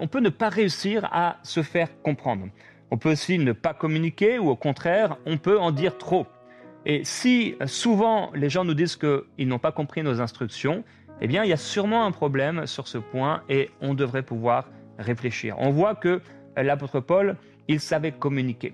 on 0.00 0.08
peut 0.08 0.20
ne 0.20 0.30
pas 0.30 0.48
réussir 0.48 1.08
à 1.12 1.36
se 1.42 1.62
faire 1.62 1.88
comprendre. 2.02 2.46
On 2.90 2.98
peut 2.98 3.12
aussi 3.12 3.38
ne 3.38 3.52
pas 3.52 3.72
communiquer 3.72 4.38
ou 4.38 4.50
au 4.50 4.56
contraire, 4.56 5.16
on 5.26 5.38
peut 5.38 5.58
en 5.58 5.70
dire 5.70 5.96
trop. 5.96 6.26
Et 6.86 7.02
si 7.04 7.54
souvent 7.66 8.30
les 8.34 8.48
gens 8.48 8.64
nous 8.64 8.74
disent 8.74 8.96
qu'ils 8.96 9.48
n'ont 9.48 9.58
pas 9.58 9.72
compris 9.72 10.02
nos 10.02 10.20
instructions, 10.20 10.84
eh 11.20 11.26
bien 11.26 11.44
il 11.44 11.50
y 11.50 11.52
a 11.52 11.58
sûrement 11.58 12.06
un 12.06 12.12
problème 12.12 12.66
sur 12.66 12.88
ce 12.88 12.98
point 12.98 13.42
et 13.48 13.70
on 13.80 13.94
devrait 13.94 14.22
pouvoir 14.22 14.68
réfléchir. 14.98 15.56
On 15.58 15.70
voit 15.70 15.94
que 15.94 16.20
l'apôtre 16.56 17.00
Paul, 17.00 17.36
il 17.68 17.80
savait 17.80 18.12
communiquer. 18.12 18.72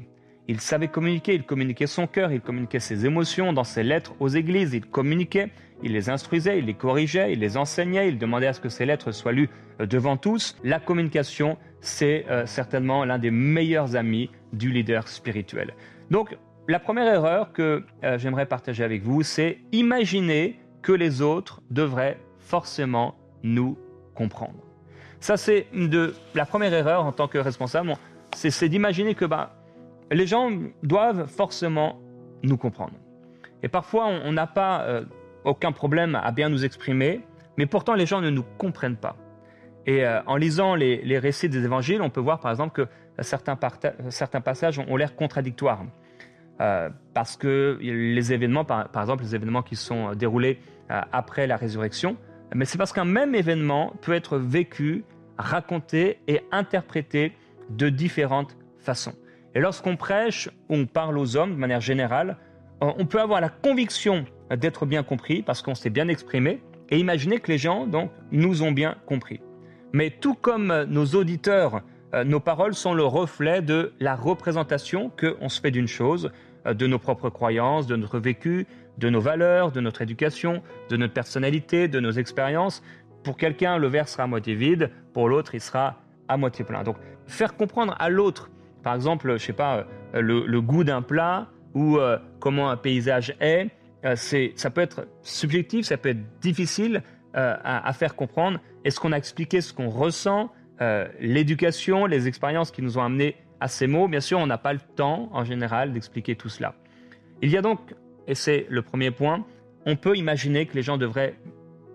il 0.49 0.61
savait 0.61 0.89
communiquer, 0.89 1.35
il 1.35 1.43
communiquait 1.43 1.89
son 1.89 2.07
cœur, 2.07 2.31
il 2.33 2.41
communiquait 2.41 2.79
ses 2.79 3.05
émotions 3.05 3.53
dans 3.53 3.65
ses 3.65 3.83
lettres 3.83 4.15
aux 4.21 4.29
églises, 4.29 4.75
il 4.75 4.87
communiquait, 4.87 5.51
il 5.83 5.93
les 5.93 6.09
instruisait, 6.09 6.61
il 6.61 6.67
les 6.67 6.75
corrigeait, 6.75 7.33
il 7.33 7.41
les 7.41 7.57
enseignait, 7.57 8.09
il 8.09 8.17
demandait 8.17 8.47
à 8.47 8.53
ce 8.53 8.61
que 8.61 8.69
ces 8.69 8.87
lettres 8.87 9.11
soient 9.11 9.33
lues 9.33 9.51
euh, 9.81 9.87
devant 9.87 10.17
tous. 10.17 10.57
La 10.63 10.79
communication, 10.79 11.59
c'est 11.81 12.27
euh, 12.31 12.47
certainement 12.47 13.05
l'un 13.05 13.19
des 13.19 13.33
meilleurs 13.33 13.97
amis 13.97 14.31
du 14.53 14.71
leader 14.71 15.09
spirituel. 15.09 15.75
Donc, 16.11 16.37
la 16.69 16.81
première 16.81 17.13
erreur 17.13 17.53
que 17.53 17.85
euh, 18.05 18.19
j'aimerais 18.19 18.47
partager 18.47 18.83
avec 18.83 19.03
vous, 19.03 19.23
c'est 19.23 19.59
imaginer 19.73 20.59
que 20.83 20.93
les 20.93 21.23
autres 21.23 21.63
devraient 21.71 22.19
forcément 22.39 23.17
nous 23.43 23.79
comprendre. 24.15 24.55
Ça, 25.21 25.37
c'est 25.37 25.67
la 26.35 26.47
première 26.47 26.73
erreur 26.73 27.05
en 27.05 27.13
tant 27.13 27.29
que 27.29 27.39
responsable, 27.39 27.95
c'est 28.35 28.69
d'imaginer 28.69 29.15
que 29.15 29.25
bah, 29.25 29.55
les 30.11 30.27
gens 30.27 30.53
doivent 30.83 31.27
forcément 31.27 31.99
nous 32.43 32.57
comprendre. 32.57 32.95
Et 33.63 33.69
parfois, 33.69 34.07
on 34.07 34.33
n'a 34.33 34.47
pas 34.47 34.83
euh, 34.83 35.05
aucun 35.45 35.73
problème 35.73 36.15
à 36.15 36.31
bien 36.33 36.49
nous 36.49 36.65
exprimer, 36.65 37.23
mais 37.57 37.67
pourtant 37.67 37.95
les 37.95 38.07
gens 38.07 38.21
ne 38.21 38.31
nous 38.31 38.45
comprennent 38.59 38.97
pas. 38.97 39.17
Et 39.87 40.05
euh, 40.05 40.21
en 40.27 40.37
lisant 40.37 40.75
les, 40.75 41.19
récits 41.19 41.49
des 41.49 41.65
évangiles, 41.65 42.03
on 42.03 42.11
peut 42.11 42.21
voir 42.21 42.41
par 42.41 42.51
exemple 42.51 42.75
que 42.75 42.89
certains 43.23 43.57
passages 43.57 44.79
ont, 44.79 44.97
l'air 44.97 45.17
contradictoires. 45.17 45.85
Euh, 46.61 46.89
parce 47.13 47.37
que 47.37 47.79
les 47.81 48.33
événements, 48.33 48.65
par, 48.65 48.89
exemple 48.95 49.23
les 49.23 49.35
événements 49.35 49.63
qui 49.63 49.77
sont 49.77 50.15
déroulés 50.15 50.59
après 50.89 51.47
la 51.49 51.57
résurrection, 51.57 52.17
mais 52.55 52.65
c'est 52.65 52.79
parce 52.79 52.93
qu'un 52.93 53.05
même 53.05 53.35
événement 53.35 53.93
peut 54.03 54.13
être 54.13 54.39
vécu, 54.39 55.05
raconté 55.37 56.19
et 56.29 56.43
interprété 56.53 57.33
de 57.71 57.89
différentes 57.89 58.57
façons. 58.79 59.15
Et 59.55 59.61
lorsqu'on 59.61 59.97
prêche, 59.97 60.49
on 60.69 60.87
parle 60.87 61.19
aux 61.19 61.37
hommes 61.37 61.53
de 61.53 61.59
manière 61.59 61.81
générale, 61.81 62.37
euh, 62.83 62.93
on 62.99 63.07
peut 63.07 63.21
avoir 63.21 63.41
la 63.41 63.49
conviction 63.49 64.27
d'être 64.51 64.87
bien 64.87 65.03
compris 65.03 65.43
parce 65.43 65.63
qu'on 65.63 65.75
s'est 65.75 65.91
bien 65.91 66.09
exprimé 66.09 66.63
et 66.91 66.99
imaginer 66.99 67.41
que 67.41 67.51
les 67.51 67.59
gens 67.59 67.87
donc 67.87 68.11
nous 68.31 68.63
ont 68.63 68.71
bien 68.71 68.97
compris. 69.07 69.41
Mais 69.93 70.11
tout 70.11 70.35
comme 70.35 70.85
nos 70.89 71.07
auditeurs, 71.07 71.83
euh, 72.15 72.23
nos 72.23 72.39
paroles 72.39 72.75
sont 72.75 72.95
le 72.95 73.05
reflet 73.05 73.63
de 73.63 73.93
la 73.99 74.15
représentation 74.15 75.11
qu'on 75.19 75.49
se 75.49 75.61
fait 75.61 75.71
d'une 75.71 75.89
chose, 75.89 76.27
euh, 76.27 76.31
de 76.75 76.87
nos 76.87 76.99
propres 76.99 77.31
croyances, 77.31 77.87
de 77.87 77.97
notre 77.97 78.19
vécu, 78.19 78.67
de 78.99 79.09
nos 79.11 79.21
valeurs, 79.21 79.73
de 79.73 79.81
notre 79.81 80.03
éducation, 80.03 80.63
de 80.89 80.97
notre 80.97 81.13
personnalité, 81.13 81.89
de 81.89 82.01
nos 82.01 82.13
expériences. 82.13 82.83
Pour 83.23 83.37
quelqu'un, 83.37 83.79
le 83.79 83.89
verre 83.89 84.09
sera 84.09 84.25
à 84.25 84.27
moitié 84.27 84.55
vide, 84.55 84.91
pour 85.13 85.29
l'autre, 85.29 85.55
il 85.55 85.61
sera 85.61 85.97
à 86.29 86.37
moitié 86.37 86.65
plein. 86.65 86.83
Donc, 86.83 86.97
faire 87.27 87.57
comprendre 87.57 87.95
à 87.99 88.09
l'autre 88.09 88.51
par 88.87 88.95
exemple, 88.95 89.33
je 89.37 89.45
sais 89.45 89.53
pas, 89.53 89.85
euh, 90.15 90.21
le, 90.21 90.61
goût 90.61 90.85
d'un 90.85 91.03
plat 91.03 91.49
ou 91.75 91.99
euh, 91.99 92.19
comment 92.39 92.71
un 92.71 92.77
paysage 92.77 93.35
est, 93.41 93.69
euh, 94.05 94.15
ça 94.15 94.71
peut 94.71 94.81
être 94.81 95.09
subjectif, 95.23 95.87
ça 95.87 95.97
peut 95.97 96.11
être 96.11 96.39
difficile 96.41 97.03
à, 97.35 97.93
faire 97.95 98.15
comprendre. 98.15 98.61
Est-ce 98.85 99.01
qu'on 99.01 99.11
a 99.11 99.17
expliqué 99.19 99.61
ce 99.61 99.73
qu'on 99.73 99.91
ressent, 99.91 100.53
l'éducation, 101.21 102.07
les 102.07 102.29
expériences 102.29 102.71
qui 102.71 102.81
nous 102.81 102.97
ont 102.97 103.03
amenés 103.03 103.37
à 103.61 103.69
ces 103.69 103.87
mots 103.87 104.09
Bien 104.09 104.21
sûr, 104.21 104.39
on 104.39 104.47
n'a 104.47 104.59
pas 104.59 104.73
le 104.73 104.81
temps 104.97 105.29
en 105.33 105.45
général 105.45 105.93
d'expliquer 105.93 106.37
tout 106.37 106.49
cela. 106.49 106.75
Il 107.43 107.51
y 107.51 107.57
a 107.57 107.63
donc, 107.63 107.95
et 108.27 108.35
c'est 108.35 108.67
le 108.69 108.83
premier 108.83 109.11
point, 109.11 109.45
on 109.85 109.97
peut 109.97 110.17
imaginer 110.17 110.67
que 110.67 110.75
les 110.75 110.83
gens 110.83 110.97
devraient 110.97 111.37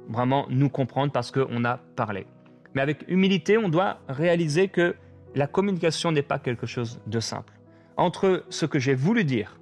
vraiment 0.07 0.45
nous 0.49 0.69
comprendre 0.69 1.11
parce 1.11 1.31
qu'on 1.31 1.65
a 1.65 1.77
parlé. 1.95 2.25
Mais 2.73 2.81
avec 2.81 3.05
humilité, 3.07 3.57
on 3.57 3.69
doit 3.69 3.99
réaliser 4.07 4.67
que 4.67 4.95
la 5.35 5.47
communication 5.47 6.11
n'est 6.11 6.21
pas 6.21 6.39
quelque 6.39 6.65
chose 6.65 7.01
de 7.07 7.19
simple. 7.19 7.53
Entre 7.97 8.45
ce 8.49 8.65
que 8.65 8.79
j'ai 8.79 8.95
voulu 8.95 9.23
dire, 9.23 9.59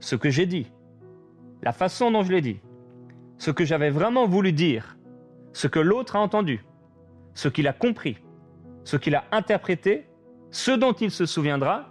ce 0.00 0.16
que 0.16 0.30
j'ai 0.30 0.46
dit, 0.46 0.70
la 1.62 1.72
façon 1.72 2.10
dont 2.10 2.22
je 2.22 2.32
l'ai 2.32 2.40
dit, 2.40 2.60
ce 3.38 3.50
que 3.50 3.64
j'avais 3.64 3.90
vraiment 3.90 4.26
voulu 4.26 4.52
dire, 4.52 4.96
ce 5.52 5.66
que 5.66 5.78
l'autre 5.78 6.16
a 6.16 6.20
entendu, 6.20 6.64
ce 7.34 7.48
qu'il 7.48 7.68
a 7.68 7.72
compris, 7.72 8.18
ce 8.84 8.96
qu'il 8.96 9.14
a 9.14 9.24
interprété, 9.30 10.06
ce 10.50 10.70
dont 10.70 10.92
il 10.92 11.10
se 11.10 11.26
souviendra, 11.26 11.86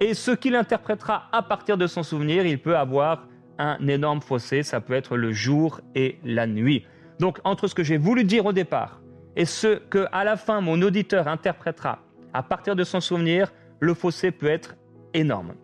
et 0.00 0.14
ce 0.14 0.30
qu'il 0.30 0.54
interprétera 0.56 1.28
à 1.32 1.42
partir 1.42 1.76
de 1.76 1.86
son 1.86 2.02
souvenir, 2.02 2.46
il 2.46 2.60
peut 2.60 2.76
avoir 2.76 3.26
un 3.58 3.78
énorme 3.86 4.20
fossé, 4.20 4.62
ça 4.62 4.80
peut 4.80 4.94
être 4.94 5.16
le 5.16 5.32
jour 5.32 5.80
et 5.94 6.18
la 6.24 6.46
nuit. 6.46 6.84
Donc 7.20 7.38
entre 7.44 7.68
ce 7.68 7.74
que 7.74 7.84
j'ai 7.84 7.96
voulu 7.96 8.24
dire 8.24 8.46
au 8.46 8.52
départ 8.52 9.00
et 9.36 9.44
ce 9.44 9.78
que 9.78 10.06
à 10.10 10.24
la 10.24 10.36
fin 10.36 10.60
mon 10.60 10.82
auditeur 10.82 11.28
interprétera 11.28 12.00
à 12.32 12.42
partir 12.42 12.74
de 12.74 12.82
son 12.82 13.00
souvenir, 13.00 13.52
le 13.80 13.94
fossé 13.94 14.32
peut 14.32 14.48
être 14.48 14.74
énorme. 15.14 15.54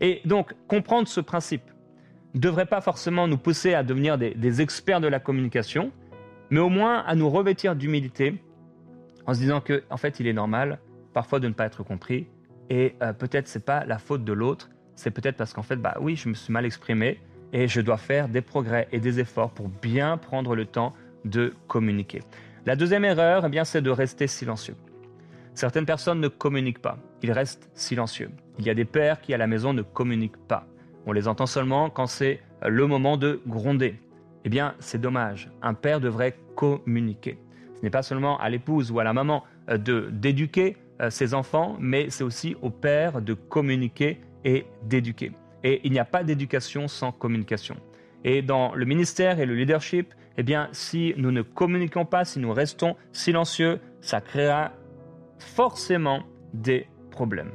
Et 0.00 0.20
donc, 0.24 0.54
comprendre 0.68 1.08
ce 1.08 1.20
principe 1.20 1.62
ne 2.34 2.40
devrait 2.40 2.66
pas 2.66 2.80
forcément 2.80 3.26
nous 3.26 3.38
pousser 3.38 3.74
à 3.74 3.82
devenir 3.82 4.18
des, 4.18 4.60
experts 4.60 5.00
de 5.00 5.08
la 5.08 5.18
communication, 5.18 5.90
mais 6.50 6.60
au 6.60 6.68
moins 6.68 6.98
à 7.00 7.14
nous 7.14 7.30
revêtir 7.30 7.74
d'humilité 7.74 8.40
en 9.26 9.34
se 9.34 9.40
disant 9.40 9.60
que, 9.60 9.82
en 9.90 9.96
fait, 9.96 10.20
il 10.20 10.26
est 10.26 10.32
normal 10.32 10.78
parfois 11.12 11.40
de 11.40 11.48
ne 11.48 11.52
pas 11.52 11.66
être 11.66 11.82
compris 11.82 12.26
et 12.70 12.94
euh, 13.02 13.12
peut-être 13.12 13.48
c'est 13.48 13.64
pas 13.64 13.84
la 13.84 13.98
faute 13.98 14.24
de 14.24 14.32
l'autre, 14.32 14.70
c'est 14.94 15.10
peut-être 15.10 15.36
parce 15.36 15.52
qu'en 15.52 15.62
fait, 15.62 15.76
bah 15.76 15.96
oui, 16.00 16.16
je 16.16 16.28
me 16.28 16.34
suis 16.34 16.52
mal 16.52 16.66
exprimé 16.66 17.20
et 17.52 17.68
je 17.68 17.80
dois 17.80 17.96
faire 17.96 18.28
des 18.28 18.42
progrès 18.42 18.88
et 18.92 19.00
des 19.00 19.20
efforts 19.20 19.50
pour 19.50 19.68
bien 19.68 20.18
prendre 20.18 20.54
le 20.54 20.66
temps 20.66 20.92
de 21.24 21.54
communiquer. 21.66 22.20
La 22.66 22.76
deuxième 22.76 23.04
erreur, 23.04 23.44
eh 23.46 23.48
bien, 23.48 23.64
c'est 23.64 23.80
de 23.80 23.90
rester 23.90 24.26
silencieux. 24.26 24.76
Certaines 25.54 25.86
personnes 25.86 26.20
ne 26.20 26.28
communiquent 26.28 26.82
pas, 26.82 26.98
ils 27.22 27.32
restent 27.32 27.70
silencieux. 27.74 28.30
Il 28.58 28.66
y 28.66 28.70
a 28.70 28.74
des 28.74 28.84
pères 28.84 29.20
qui 29.20 29.32
à 29.34 29.38
la 29.38 29.46
maison 29.46 29.72
ne 29.72 29.82
communiquent 29.82 30.46
pas. 30.46 30.66
On 31.06 31.12
les 31.12 31.26
entend 31.26 31.46
seulement 31.46 31.90
quand 31.90 32.06
c'est 32.06 32.40
euh, 32.62 32.68
le 32.68 32.86
moment 32.86 33.16
de 33.16 33.40
gronder. 33.46 33.98
Eh 34.44 34.48
bien, 34.50 34.74
c'est 34.78 35.00
dommage. 35.00 35.50
Un 35.62 35.74
père 35.74 36.00
devrait 36.00 36.36
communiquer. 36.54 37.38
Ce 37.76 37.82
n'est 37.82 37.90
pas 37.90 38.02
seulement 38.02 38.38
à 38.38 38.50
l'épouse 38.50 38.90
ou 38.90 39.00
à 39.00 39.04
la 39.04 39.12
maman 39.12 39.44
euh, 39.70 39.78
de 39.78 40.10
d'éduquer 40.12 40.76
ses 41.10 41.34
enfants, 41.34 41.76
mais 41.78 42.10
c'est 42.10 42.24
aussi 42.24 42.56
au 42.60 42.70
père 42.70 43.22
de 43.22 43.34
communiquer 43.34 44.20
et 44.44 44.66
d'éduquer. 44.82 45.32
Et 45.62 45.80
il 45.84 45.92
n'y 45.92 45.98
a 45.98 46.04
pas 46.04 46.24
d'éducation 46.24 46.88
sans 46.88 47.12
communication. 47.12 47.76
Et 48.24 48.42
dans 48.42 48.74
le 48.74 48.84
ministère 48.84 49.38
et 49.38 49.46
le 49.46 49.54
leadership, 49.54 50.14
eh 50.36 50.42
bien, 50.42 50.68
si 50.72 51.14
nous 51.16 51.30
ne 51.30 51.42
communiquons 51.42 52.04
pas, 52.04 52.24
si 52.24 52.38
nous 52.38 52.52
restons 52.52 52.96
silencieux, 53.12 53.80
ça 54.00 54.20
créera 54.20 54.72
forcément 55.38 56.22
des 56.52 56.88
problèmes. 57.10 57.52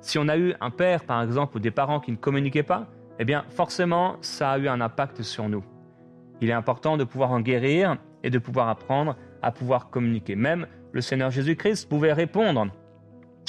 Si 0.00 0.18
on 0.18 0.28
a 0.28 0.36
eu 0.36 0.54
un 0.60 0.70
père, 0.70 1.04
par 1.04 1.22
exemple, 1.22 1.56
ou 1.56 1.60
des 1.60 1.70
parents 1.70 2.00
qui 2.00 2.10
ne 2.10 2.16
communiquaient 2.16 2.62
pas, 2.62 2.88
eh 3.18 3.24
bien, 3.24 3.44
forcément, 3.50 4.16
ça 4.20 4.50
a 4.50 4.58
eu 4.58 4.68
un 4.68 4.80
impact 4.80 5.22
sur 5.22 5.48
nous. 5.48 5.64
Il 6.40 6.50
est 6.50 6.54
important 6.54 6.96
de 6.96 7.04
pouvoir 7.04 7.30
en 7.30 7.40
guérir 7.40 7.96
et 8.22 8.30
de 8.30 8.38
pouvoir 8.38 8.68
apprendre 8.68 9.16
à 9.42 9.52
pouvoir 9.52 9.90
communiquer. 9.90 10.36
Même 10.36 10.66
le 10.92 11.00
Seigneur 11.00 11.30
Jésus-Christ 11.30 11.88
pouvait 11.88 12.12
répondre 12.12 12.68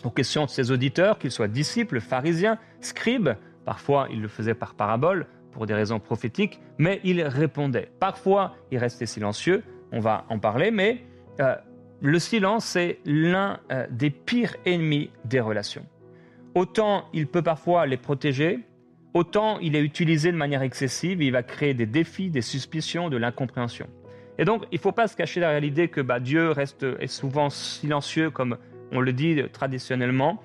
aux 0.03 0.09
questions 0.09 0.45
de 0.45 0.50
ses 0.50 0.71
auditeurs, 0.71 1.17
qu'ils 1.17 1.31
soient 1.31 1.47
disciples, 1.47 2.00
pharisiens, 2.00 2.57
scribes. 2.81 3.31
Parfois, 3.65 4.07
il 4.12 4.21
le 4.21 4.27
faisait 4.27 4.53
par 4.53 4.75
parabole, 4.75 5.27
pour 5.53 5.65
des 5.65 5.73
raisons 5.73 6.00
prophétiques, 6.00 6.59
mais 6.77 7.00
il 7.03 7.21
répondait. 7.21 7.89
Parfois, 8.00 8.55
il 8.71 8.79
restait 8.79 9.05
silencieux, 9.05 9.63
on 9.91 10.00
va 10.00 10.25
en 10.29 10.39
parler, 10.39 10.71
mais 10.71 11.03
euh, 11.39 11.55
le 12.01 12.19
silence 12.19 12.75
est 12.75 13.00
l'un 13.05 13.59
euh, 13.71 13.88
des 13.89 14.09
pires 14.09 14.55
ennemis 14.65 15.12
des 15.25 15.39
relations. 15.39 15.85
Autant 16.55 17.05
il 17.13 17.27
peut 17.27 17.41
parfois 17.41 17.85
les 17.85 17.97
protéger, 17.97 18.59
autant 19.13 19.59
il 19.59 19.75
est 19.75 19.81
utilisé 19.81 20.31
de 20.31 20.38
manière 20.38 20.62
excessive 20.62 21.21
il 21.21 21.31
va 21.31 21.43
créer 21.43 21.73
des 21.73 21.85
défis, 21.85 22.29
des 22.29 22.41
suspicions, 22.41 23.09
de 23.09 23.17
l'incompréhension. 23.17 23.88
Et 24.37 24.45
donc, 24.45 24.65
il 24.71 24.75
ne 24.75 24.81
faut 24.81 24.91
pas 24.91 25.07
se 25.07 25.15
cacher 25.15 25.39
derrière 25.39 25.61
l'idée 25.61 25.87
que 25.87 26.01
bah, 26.01 26.19
Dieu 26.19 26.51
reste 26.51 26.85
est 26.99 27.07
souvent 27.07 27.49
silencieux, 27.49 28.31
comme 28.31 28.57
on 28.91 28.99
le 28.99 29.13
dit 29.13 29.41
traditionnellement. 29.51 30.41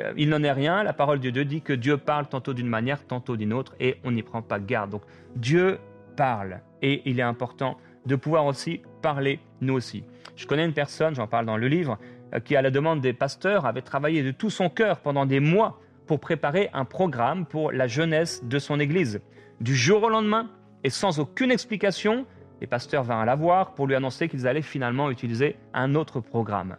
Euh, 0.00 0.12
il 0.16 0.28
n'en 0.28 0.42
est 0.42 0.52
rien. 0.52 0.82
La 0.82 0.92
parole 0.92 1.20
de 1.20 1.30
Dieu 1.30 1.44
dit 1.44 1.62
que 1.62 1.72
Dieu 1.72 1.96
parle 1.96 2.28
tantôt 2.28 2.54
d'une 2.54 2.68
manière, 2.68 3.04
tantôt 3.06 3.36
d'une 3.36 3.52
autre, 3.52 3.74
et 3.80 3.96
on 4.04 4.10
n'y 4.10 4.22
prend 4.22 4.42
pas 4.42 4.58
garde. 4.58 4.90
Donc, 4.90 5.02
Dieu 5.34 5.78
parle, 6.16 6.60
et 6.82 7.02
il 7.04 7.18
est 7.18 7.24
important 7.24 7.76
de 8.06 8.16
pouvoir 8.16 8.46
aussi 8.46 8.82
parler 9.02 9.40
nous 9.60 9.74
aussi. 9.74 10.04
Je 10.36 10.46
connais 10.46 10.64
une 10.64 10.72
personne, 10.72 11.14
j'en 11.14 11.26
parle 11.26 11.46
dans 11.46 11.56
le 11.56 11.68
livre, 11.68 11.98
euh, 12.34 12.40
qui 12.40 12.56
à 12.56 12.62
la 12.62 12.70
demande 12.70 13.00
des 13.00 13.12
pasteurs 13.12 13.66
avait 13.66 13.82
travaillé 13.82 14.22
de 14.22 14.30
tout 14.30 14.50
son 14.50 14.68
cœur 14.68 15.00
pendant 15.00 15.26
des 15.26 15.40
mois 15.40 15.80
pour 16.06 16.20
préparer 16.20 16.70
un 16.72 16.84
programme 16.84 17.46
pour 17.46 17.72
la 17.72 17.86
jeunesse 17.86 18.44
de 18.44 18.58
son 18.58 18.78
église. 18.78 19.20
Du 19.60 19.74
jour 19.74 20.04
au 20.04 20.08
lendemain, 20.08 20.48
et 20.84 20.90
sans 20.90 21.18
aucune 21.18 21.50
explication, 21.50 22.26
les 22.60 22.66
pasteurs 22.66 23.02
vinrent 23.04 23.24
la 23.24 23.34
voir 23.34 23.74
pour 23.74 23.86
lui 23.86 23.94
annoncer 23.94 24.28
qu'ils 24.28 24.46
allaient 24.46 24.62
finalement 24.62 25.10
utiliser 25.10 25.56
un 25.74 25.94
autre 25.94 26.20
programme. 26.20 26.76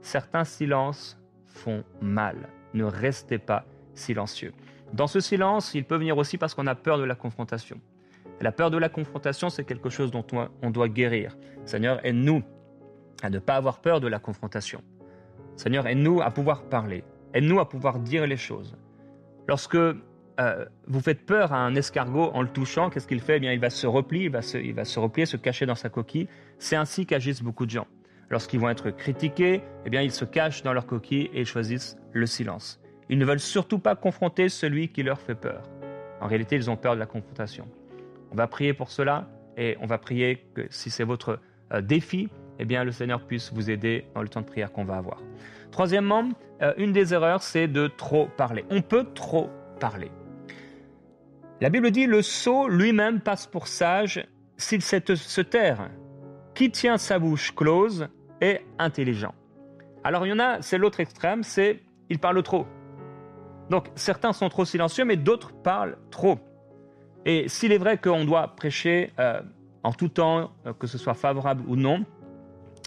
Certains 0.00 0.44
silences 0.44 1.18
font 1.44 1.82
mal. 2.00 2.48
Ne 2.74 2.84
restez 2.84 3.38
pas 3.38 3.64
silencieux. 3.94 4.52
Dans 4.92 5.06
ce 5.06 5.20
silence, 5.20 5.74
il 5.74 5.84
peut 5.84 5.96
venir 5.96 6.16
aussi 6.16 6.38
parce 6.38 6.54
qu'on 6.54 6.66
a 6.66 6.74
peur 6.74 6.98
de 6.98 7.04
la 7.04 7.14
confrontation. 7.14 7.80
La 8.40 8.52
peur 8.52 8.70
de 8.70 8.78
la 8.78 8.88
confrontation, 8.88 9.48
c'est 9.48 9.64
quelque 9.64 9.88
chose 9.88 10.10
dont 10.10 10.24
on 10.62 10.70
doit 10.70 10.88
guérir. 10.88 11.36
Seigneur, 11.64 12.04
aide-nous 12.04 12.42
à 13.22 13.30
ne 13.30 13.38
pas 13.38 13.56
avoir 13.56 13.80
peur 13.80 14.00
de 14.00 14.08
la 14.08 14.18
confrontation. 14.18 14.82
Seigneur, 15.56 15.86
aide-nous 15.86 16.20
à 16.20 16.30
pouvoir 16.30 16.62
parler. 16.64 17.02
Aide-nous 17.32 17.60
à 17.60 17.68
pouvoir 17.68 17.98
dire 17.98 18.26
les 18.26 18.36
choses. 18.36 18.76
Lorsque 19.48 19.78
vous 20.86 21.00
faites 21.00 21.24
peur 21.24 21.52
à 21.52 21.58
un 21.58 21.74
escargot 21.74 22.30
en 22.34 22.42
le 22.42 22.48
touchant, 22.48 22.90
qu'est-ce 22.90 23.06
qu'il 23.06 23.20
fait? 23.20 23.36
Eh 23.36 23.40
bien, 23.40 23.52
Il 23.52 23.60
va 23.60 23.70
se 23.70 23.86
replier, 23.86 24.24
il 24.24 24.74
va 24.74 24.84
se 24.84 24.98
replier, 24.98 25.26
se 25.26 25.36
cacher 25.36 25.66
dans 25.66 25.74
sa 25.74 25.88
coquille. 25.88 26.28
C'est 26.58 26.76
ainsi 26.76 27.06
qu'agissent 27.06 27.42
beaucoup 27.42 27.66
de 27.66 27.70
gens. 27.70 27.86
Lorsqu'ils 28.28 28.60
vont 28.60 28.68
être 28.68 28.90
critiqués, 28.90 29.62
eh 29.84 29.90
bien, 29.90 30.02
ils 30.02 30.10
se 30.10 30.24
cachent 30.24 30.62
dans 30.62 30.72
leur 30.72 30.86
coquille 30.86 31.30
et 31.32 31.40
ils 31.40 31.46
choisissent 31.46 31.96
le 32.12 32.26
silence. 32.26 32.80
Ils 33.08 33.18
ne 33.18 33.24
veulent 33.24 33.40
surtout 33.40 33.78
pas 33.78 33.94
confronter 33.94 34.48
celui 34.48 34.88
qui 34.88 35.02
leur 35.04 35.20
fait 35.20 35.36
peur. 35.36 35.62
En 36.20 36.26
réalité, 36.26 36.56
ils 36.56 36.68
ont 36.68 36.76
peur 36.76 36.94
de 36.94 37.00
la 37.00 37.06
confrontation. 37.06 37.68
On 38.32 38.34
va 38.34 38.48
prier 38.48 38.74
pour 38.74 38.90
cela 38.90 39.28
et 39.56 39.76
on 39.80 39.86
va 39.86 39.98
prier 39.98 40.44
que 40.54 40.66
si 40.70 40.90
c'est 40.90 41.04
votre 41.04 41.38
euh, 41.72 41.80
défi, 41.80 42.28
eh 42.58 42.64
bien, 42.64 42.84
le 42.84 42.90
Seigneur 42.90 43.24
puisse 43.26 43.52
vous 43.52 43.70
aider 43.70 44.06
dans 44.14 44.22
le 44.22 44.28
temps 44.28 44.40
de 44.40 44.46
prière 44.46 44.72
qu'on 44.72 44.84
va 44.84 44.96
avoir. 44.96 45.22
Troisièmement, 45.70 46.28
euh, 46.62 46.72
une 46.78 46.92
des 46.92 47.14
erreurs, 47.14 47.42
c'est 47.42 47.68
de 47.68 47.86
trop 47.86 48.26
parler. 48.36 48.64
On 48.70 48.82
peut 48.82 49.06
trop 49.14 49.50
parler. 49.78 50.10
La 51.62 51.70
Bible 51.70 51.90
dit 51.90 52.06
le 52.06 52.20
sot 52.20 52.68
lui-même 52.68 53.20
passe 53.20 53.46
pour 53.46 53.66
sage 53.66 54.26
s'il 54.58 54.82
sait 54.82 55.02
se 55.14 55.40
taire. 55.40 55.88
Qui 56.54 56.70
tient 56.70 56.98
sa 56.98 57.18
bouche 57.18 57.54
close 57.54 58.08
est 58.42 58.62
intelligent. 58.78 59.34
Alors 60.04 60.26
il 60.26 60.30
y 60.30 60.32
en 60.32 60.38
a, 60.38 60.60
c'est 60.60 60.76
l'autre 60.76 61.00
extrême, 61.00 61.42
c'est 61.42 61.82
il 62.10 62.18
parle 62.18 62.42
trop. 62.42 62.66
Donc 63.70 63.86
certains 63.94 64.34
sont 64.34 64.50
trop 64.50 64.66
silencieux, 64.66 65.06
mais 65.06 65.16
d'autres 65.16 65.54
parlent 65.62 65.96
trop. 66.10 66.38
Et 67.24 67.48
s'il 67.48 67.72
est 67.72 67.78
vrai 67.78 67.96
qu'on 67.96 68.26
doit 68.26 68.54
prêcher 68.54 69.12
euh, 69.18 69.40
en 69.82 69.92
tout 69.92 70.08
temps, 70.08 70.52
euh, 70.66 70.74
que 70.74 70.86
ce 70.86 70.98
soit 70.98 71.14
favorable 71.14 71.64
ou 71.66 71.76
non, 71.76 72.04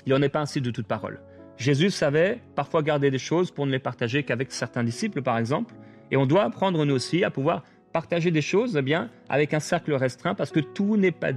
il 0.06 0.14
n'en 0.14 0.22
est 0.22 0.30
pas 0.30 0.42
ainsi 0.42 0.62
de 0.62 0.70
toute 0.70 0.88
parole. 0.88 1.22
Jésus 1.58 1.90
savait 1.90 2.40
parfois 2.56 2.84
garder 2.84 3.10
des 3.10 3.20
choses 3.20 3.50
pour 3.52 3.66
ne 3.66 3.72
les 3.72 3.80
partager 3.80 4.24
qu'avec 4.24 4.52
certains 4.52 4.84
disciples, 4.84 5.22
par 5.22 5.38
exemple, 5.38 5.74
et 6.12 6.18
on 6.18 6.26
doit 6.26 6.44
apprendre 6.44 6.86
nous 6.86 6.96
aussi 6.96 7.24
à 7.24 7.32
pouvoir 7.32 7.64
partager 7.92 8.32
des 8.32 8.42
choses 8.42 8.76
eh 8.78 8.82
bien 8.82 9.10
avec 9.28 9.54
un 9.54 9.60
cercle 9.60 9.94
restreint, 9.94 10.36
parce 10.36 10.52
que 10.52 10.60
tout 10.60 10.98
n'est 10.98 11.12
pas, 11.12 11.32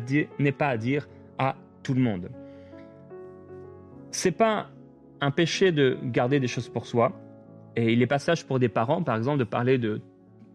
pas 0.59 0.69
à 0.69 0.77
dire 0.77 1.09
à 1.39 1.57
tout 1.83 1.95
le 1.95 2.01
monde. 2.01 2.31
C'est 4.11 4.33
pas 4.33 4.69
un 5.21 5.31
péché 5.31 5.73
de 5.73 5.99
garder 6.03 6.41
des 6.41 6.49
choses 6.49 6.69
pour 6.69 6.87
soi. 6.87 7.13
Et 7.77 7.93
il 7.93 8.03
est 8.03 8.07
pas 8.07 8.19
sage 8.19 8.45
pour 8.45 8.59
des 8.59 8.69
parents, 8.69 9.03
par 9.03 9.17
exemple, 9.17 9.39
de 9.39 9.45
parler 9.45 9.79
de, 9.79 10.03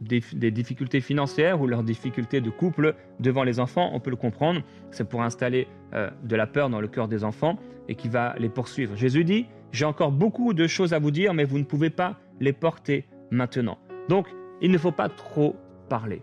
des, 0.01 0.51
difficultés 0.51 1.01
financières 1.01 1.61
ou 1.61 1.67
leurs 1.67 1.83
difficultés 1.83 2.41
de 2.41 2.49
couple 2.49 2.95
devant 3.19 3.43
les 3.43 3.59
enfants. 3.59 3.89
On 3.93 3.99
peut 3.99 4.09
le 4.11 4.15
comprendre. 4.15 4.61
C'est 4.91 5.07
pour 5.07 5.23
installer 5.23 5.67
euh, 5.93 6.09
de 6.23 6.35
la 6.35 6.47
peur 6.47 6.69
dans 6.69 6.81
le 6.81 6.87
cœur 6.87 7.07
des 7.07 7.23
enfants 7.23 7.57
et 7.87 7.95
qui 7.95 8.09
va 8.09 8.35
les 8.37 8.49
poursuivre. 8.49 8.95
Jésus 8.95 9.23
dit, 9.23 9.47
j'ai 9.71 9.85
encore 9.85 10.11
beaucoup 10.11 10.53
de 10.53 10.67
choses 10.67 10.93
à 10.93 10.99
vous 10.99 11.11
dire, 11.11 11.33
mais 11.33 11.43
vous 11.43 11.57
ne 11.57 11.63
pouvez 11.63 11.89
pas 11.89 12.17
les 12.39 12.53
porter 12.53 13.05
maintenant. 13.31 13.77
Donc, 14.09 14.27
il 14.61 14.71
ne 14.71 14.77
faut 14.77 14.91
pas 14.91 15.09
trop 15.09 15.55
parler. 15.87 16.21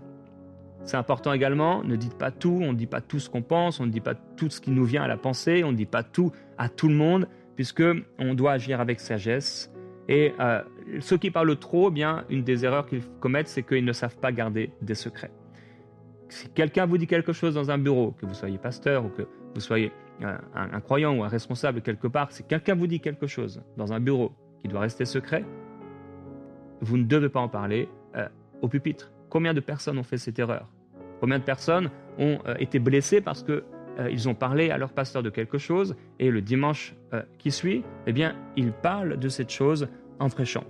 C'est 0.85 0.99
important 0.99 1.33
également, 1.33 1.83
ne 1.83 1.97
dites 1.97 2.19
pas 2.19 2.31
tout, 2.31 2.59
on 2.63 2.73
ne 2.73 2.77
dit 2.77 2.87
pas 2.87 3.01
tout 3.01 3.19
ce 3.19 3.31
qu'on 3.31 3.43
pense, 3.43 3.81
on 3.81 3.87
ne 3.87 3.91
dit 3.91 4.01
pas 4.01 4.15
tout 4.15 4.51
ce 4.51 4.61
qui 4.61 4.71
nous 4.71 4.85
vient 4.85 5.03
à 5.03 5.09
la 5.09 5.17
pensée, 5.17 5.65
on 5.65 5.73
ne 5.73 5.77
dit 5.77 5.87
pas 5.87 6.03
tout 6.03 6.31
à 6.59 6.69
tout 6.69 6.89
le 6.89 6.95
monde, 6.95 7.27
puisque 7.57 7.83
on 8.19 8.35
doit 8.35 8.53
agir 8.53 8.81
avec 8.81 9.01
sagesse. 9.01 9.73
Et 10.09 10.35
euh, 10.41 10.61
ceux 11.01 11.17
qui 11.17 11.31
parlent 11.31 11.57
trop, 11.57 11.89
eh 11.89 11.93
bien, 11.93 12.25
une 12.29 12.45
des 12.45 12.67
erreurs 12.67 12.87
qu'ils 12.87 13.03
commettent, 13.21 13.49
c'est 13.49 13.63
qu'ils 13.63 13.85
ne 13.85 13.93
savent 13.93 14.19
pas 14.19 14.33
garder 14.33 14.73
des 14.83 14.95
secrets. 14.95 15.31
Si 16.29 16.51
quelqu'un 16.51 16.85
vous 16.85 16.99
dit 16.99 17.07
quelque 17.07 17.33
chose 17.33 17.55
dans 17.55 17.71
un 17.71 17.79
bureau, 17.79 18.13
que 18.13 18.27
vous 18.27 18.35
soyez 18.35 18.59
pasteur 18.59 19.07
ou 19.07 19.09
que 19.09 19.23
vous 19.55 19.61
soyez 19.61 19.93
euh, 20.23 20.37
un, 20.55 20.81
croyant 20.81 21.17
ou 21.17 21.25
un 21.25 21.29
responsable 21.29 21.81
quelque 21.81 22.09
part, 22.09 22.31
si 22.33 22.45
quelqu'un 22.45 22.75
vous 22.75 22.87
dit 22.87 23.01
quelque 23.01 23.27
chose 23.27 23.63
dans 23.77 23.93
un 23.93 24.01
bureau 24.01 24.33
qui 24.61 24.69
doit 24.69 24.81
rester 24.81 25.07
secret, 25.07 25.45
vous 26.81 26.99
ne 26.99 27.05
devez 27.05 27.31
pas 27.31 27.41
en 27.41 27.49
parler 27.49 27.89
euh, 28.17 28.29
au 28.61 28.69
pupitre. 28.69 29.14
Combien 29.35 29.53
de 29.53 29.59
personnes 29.59 29.99
ont 29.99 30.05
fait 30.05 30.17
cette 30.17 30.39
erreur 30.39 30.69
Combien 31.19 31.41
de 31.41 31.43
personnes 31.43 31.91
ont 32.21 32.39
été 32.61 32.79
blessées 32.79 33.21
parce 33.21 33.43
que 33.43 33.65
euh, 33.99 34.09
ils 34.09 34.29
ont 34.29 34.35
parlé 34.37 34.71
à 34.71 34.79
leur 34.79 34.93
pasteur 34.93 35.25
de 35.25 35.31
quelque 35.31 35.59
chose, 35.59 35.97
et 36.21 36.31
le 36.31 36.41
dimanche 36.41 36.95
euh, 37.13 37.23
qui 37.39 37.51
suit, 37.51 37.83
eh 38.07 38.13
bien, 38.13 38.37
ils 38.57 38.71
parlent 38.73 39.19
de 39.19 39.29
cette 39.29 39.51
chose 39.51 39.89
en 40.21 40.29
prêchant. 40.29 40.63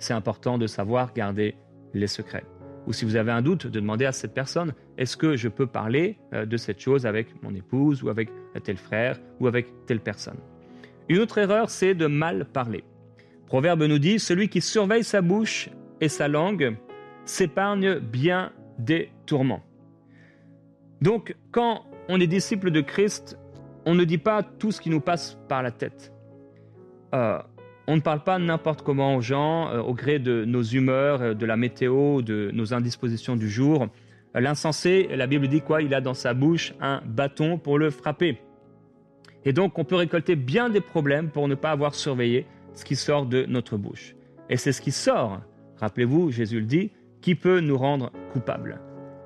C'est 0.00 0.12
important 0.12 0.58
de 0.58 0.66
savoir 0.66 1.12
garder 1.14 1.54
les 1.94 2.08
secrets. 2.08 2.44
Ou 2.88 2.92
si 2.92 3.04
vous 3.04 3.14
avez 3.14 3.30
un 3.30 3.42
doute, 3.42 3.68
de 3.68 3.78
demander 3.78 4.06
à 4.06 4.12
cette 4.12 4.34
personne, 4.34 4.74
est-ce 4.98 5.16
que 5.16 5.36
je 5.36 5.48
peux 5.48 5.68
parler 5.68 6.18
euh, 6.32 6.44
de 6.44 6.56
cette 6.56 6.80
chose 6.80 7.06
avec 7.06 7.40
mon 7.44 7.54
épouse, 7.54 8.02
ou 8.02 8.08
avec 8.08 8.28
tel 8.64 8.76
frère, 8.76 9.20
ou 9.38 9.46
avec 9.46 9.68
telle 9.86 10.00
personne? 10.00 10.38
Une 11.08 11.20
autre 11.20 11.38
erreur, 11.38 11.70
c'est 11.70 11.94
de 11.94 12.08
mal 12.08 12.44
parler. 12.44 12.82
Proverbe 13.46 13.84
nous 13.84 14.00
dit, 14.00 14.18
celui 14.18 14.48
qui 14.48 14.60
surveille 14.60 15.04
sa 15.04 15.22
bouche 15.22 15.70
et 16.00 16.08
sa 16.08 16.26
langue 16.26 16.76
s'épargne 17.24 17.98
bien 17.98 18.52
des 18.78 19.10
tourments. 19.26 19.62
Donc, 21.00 21.34
quand 21.50 21.84
on 22.08 22.20
est 22.20 22.26
disciple 22.26 22.70
de 22.70 22.80
Christ, 22.80 23.38
on 23.86 23.94
ne 23.94 24.04
dit 24.04 24.18
pas 24.18 24.42
tout 24.42 24.70
ce 24.70 24.80
qui 24.80 24.90
nous 24.90 25.00
passe 25.00 25.38
par 25.48 25.62
la 25.62 25.70
tête. 25.70 26.12
Euh, 27.14 27.38
on 27.86 27.96
ne 27.96 28.00
parle 28.00 28.22
pas 28.22 28.38
n'importe 28.38 28.82
comment 28.82 29.16
aux 29.16 29.20
gens, 29.20 29.68
euh, 29.70 29.80
au 29.80 29.94
gré 29.94 30.18
de 30.18 30.44
nos 30.44 30.62
humeurs, 30.62 31.20
euh, 31.20 31.34
de 31.34 31.44
la 31.44 31.56
météo, 31.56 32.22
de 32.22 32.50
nos 32.52 32.72
indispositions 32.74 33.36
du 33.36 33.50
jour. 33.50 33.88
L'insensé, 34.34 35.08
la 35.10 35.26
Bible 35.26 35.48
dit 35.48 35.60
quoi? 35.60 35.82
Il 35.82 35.92
a 35.94 36.00
dans 36.00 36.14
sa 36.14 36.32
bouche 36.32 36.72
un 36.80 37.02
bâton 37.04 37.58
pour 37.58 37.78
le 37.78 37.90
frapper. 37.90 38.38
Et 39.44 39.52
donc, 39.52 39.78
on 39.78 39.84
peut 39.84 39.96
récolter 39.96 40.36
bien 40.36 40.70
des 40.70 40.80
problèmes 40.80 41.28
pour 41.28 41.48
ne 41.48 41.54
pas 41.54 41.70
avoir 41.70 41.94
surveillé 41.94 42.46
ce 42.74 42.84
qui 42.84 42.96
sort 42.96 43.26
de 43.26 43.44
notre 43.44 43.76
bouche. 43.76 44.14
Et 44.48 44.56
c'est 44.56 44.72
ce 44.72 44.80
qui 44.80 44.92
sort, 44.92 45.40
rappelez-vous, 45.78 46.30
Jésus 46.30 46.60
le 46.60 46.66
dit, 46.66 46.92
qui 47.22 47.34
peut 47.34 47.60
nous 47.60 47.78
rendre 47.78 48.12
coupables. 48.32 48.80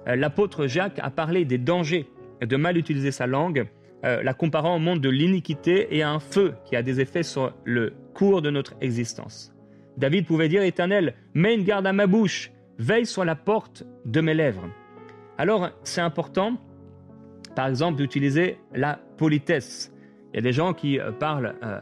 L'apôtre 0.07 0.69
Jacques 0.69 1.01
a 1.03 1.11
parlé 1.11 1.45
des 1.45 1.59
dangers 1.59 2.07
de 2.41 2.57
mal 2.57 2.77
utiliser 2.77 3.11
sa 3.11 3.27
langue, 3.27 3.67
euh, 4.05 4.23
la 4.23 4.35
comparant 4.35 4.77
au 4.77 4.79
monde 4.79 5.01
de 5.01 5.09
l'iniquité 5.09 5.97
et 5.97 6.03
à 6.03 6.11
un 6.11 6.21
feu 6.21 6.55
qui 6.65 6.77
a 6.77 6.83
des 6.83 7.01
effets 7.01 7.23
sur 7.23 7.53
le 7.65 7.95
cours 8.15 8.43
de 8.43 8.51
notre 8.51 8.75
existence. 8.81 9.53
David 9.97 10.27
pouvait 10.27 10.49
dire 10.49 10.63
Éternel, 10.63 11.15
mets 11.35 11.55
une 11.55 11.65
garde 11.65 11.87
à 11.87 11.93
ma 11.93 12.07
bouche, 12.07 12.53
veille 12.79 13.07
sur 13.07 13.25
la 13.25 13.35
porte 13.35 13.85
de 14.05 14.21
mes 14.21 14.35
lèvres. 14.35 14.69
Alors 15.39 15.71
c'est 15.83 16.03
important, 16.03 16.57
par 17.55 17.67
exemple, 17.67 17.97
d'utiliser 17.97 18.59
la 18.75 19.01
politesse. 19.17 19.93
Il 20.33 20.37
y 20.37 20.39
a 20.41 20.43
des 20.43 20.53
gens 20.53 20.75
qui 20.75 21.01
euh, 21.01 21.13
parlent 21.13 21.55
euh, 21.63 21.81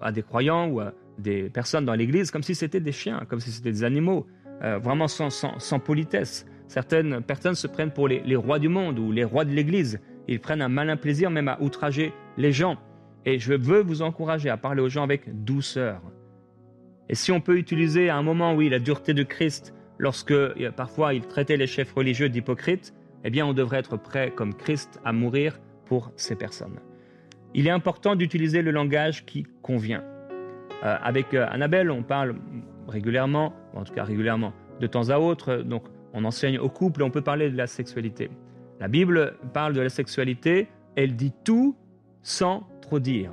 à 0.00 0.10
des 0.10 0.22
croyants 0.22 0.68
ou 0.68 0.80
à 0.80 0.92
des 1.18 1.48
personnes 1.48 1.84
dans 1.84 1.94
l'Église 1.94 2.30
comme 2.30 2.42
si 2.42 2.54
c'était 2.54 2.80
des 2.80 2.92
chiens, 2.92 3.24
comme 3.28 3.40
si 3.40 3.52
c'était 3.52 3.70
des 3.70 3.84
animaux, 3.84 4.26
vraiment 4.62 5.08
sans, 5.08 5.78
politesse. 5.80 6.46
Certaines 6.68 7.20
personnes 7.20 7.54
se 7.54 7.66
prennent 7.66 7.90
pour 7.90 8.08
les, 8.08 8.36
rois 8.36 8.58
du 8.58 8.68
monde 8.68 8.98
ou 8.98 9.12
les 9.12 9.24
rois 9.24 9.44
de 9.44 9.50
l'Église. 9.50 10.00
Ils 10.28 10.40
prennent 10.40 10.62
un 10.62 10.68
malin 10.68 10.96
plaisir 10.96 11.30
même 11.30 11.48
à 11.48 11.60
outrager 11.60 12.12
les 12.36 12.52
gens. 12.52 12.76
Et 13.24 13.38
je 13.38 13.54
veux 13.54 13.82
vous 13.82 14.02
encourager 14.02 14.50
à 14.50 14.56
parler 14.56 14.82
aux 14.82 14.88
gens 14.88 15.02
avec 15.02 15.44
douceur. 15.44 16.00
Et 17.08 17.14
si 17.14 17.30
on 17.30 17.40
peut 17.40 17.58
utiliser 17.58 18.08
à 18.08 18.16
un 18.16 18.22
moment, 18.22 18.54
oui, 18.54 18.68
la 18.68 18.78
dureté 18.78 19.14
de 19.14 19.22
Christ, 19.22 19.74
lorsque 19.98 20.32
euh, 20.32 20.70
parfois 20.74 21.14
il 21.14 21.26
traitait 21.26 21.56
les 21.56 21.66
chefs 21.66 21.92
religieux 21.92 22.28
d'hypocrites, 22.28 22.94
eh 23.24 23.30
bien 23.30 23.46
on 23.46 23.52
devrait 23.52 23.78
être 23.78 23.96
prêt 23.96 24.32
comme 24.34 24.54
Christ 24.54 25.00
à 25.04 25.12
mourir 25.12 25.60
pour 25.84 26.12
ces 26.16 26.36
personnes. 26.36 26.80
Il 27.54 27.66
est 27.66 27.70
important 27.70 28.16
d'utiliser 28.16 28.62
le 28.62 28.70
langage 28.70 29.26
qui 29.26 29.46
convient. 29.62 30.02
Euh, 30.84 30.96
avec 31.02 31.34
euh, 31.34 31.46
Annabelle, 31.50 31.90
on 31.90 32.02
parle 32.02 32.34
régulièrement, 32.88 33.52
en 33.74 33.84
tout 33.84 33.94
cas 33.94 34.04
régulièrement, 34.04 34.52
de 34.80 34.86
temps 34.86 35.10
à 35.10 35.18
autre, 35.18 35.56
donc 35.56 35.84
on 36.12 36.24
enseigne 36.24 36.58
au 36.58 36.68
couple 36.68 37.02
on 37.02 37.10
peut 37.10 37.22
parler 37.22 37.50
de 37.50 37.56
la 37.56 37.66
sexualité. 37.66 38.30
La 38.80 38.88
Bible 38.88 39.34
parle 39.52 39.74
de 39.74 39.80
la 39.80 39.88
sexualité, 39.88 40.68
elle 40.96 41.14
dit 41.14 41.32
tout 41.44 41.76
sans 42.22 42.68
trop 42.80 42.98
dire. 42.98 43.30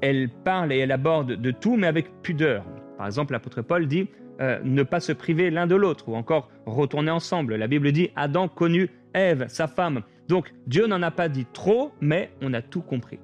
Elle 0.00 0.28
parle 0.28 0.72
et 0.72 0.78
elle 0.78 0.92
aborde 0.92 1.32
de 1.32 1.50
tout, 1.50 1.76
mais 1.76 1.86
avec 1.86 2.22
pudeur. 2.22 2.64
Par 2.96 3.06
exemple, 3.06 3.32
l'apôtre 3.32 3.62
Paul 3.62 3.86
dit 3.86 4.08
euh, 4.40 4.58
ne 4.64 4.82
pas 4.82 5.00
se 5.00 5.12
priver 5.12 5.50
l'un 5.50 5.66
de 5.66 5.74
l'autre, 5.74 6.08
ou 6.08 6.16
encore 6.16 6.50
retourner 6.64 7.10
ensemble. 7.10 7.56
La 7.56 7.66
Bible 7.66 7.92
dit 7.92 8.10
Adam 8.16 8.48
connut 8.48 8.90
Ève, 9.12 9.46
sa 9.48 9.66
femme. 9.66 10.02
Donc 10.28 10.52
Dieu 10.66 10.86
n'en 10.86 11.02
a 11.02 11.10
pas 11.10 11.28
dit 11.28 11.46
trop, 11.52 11.92
mais 12.00 12.30
on 12.40 12.54
a 12.54 12.62
tout 12.62 12.80
compris. 12.80 13.18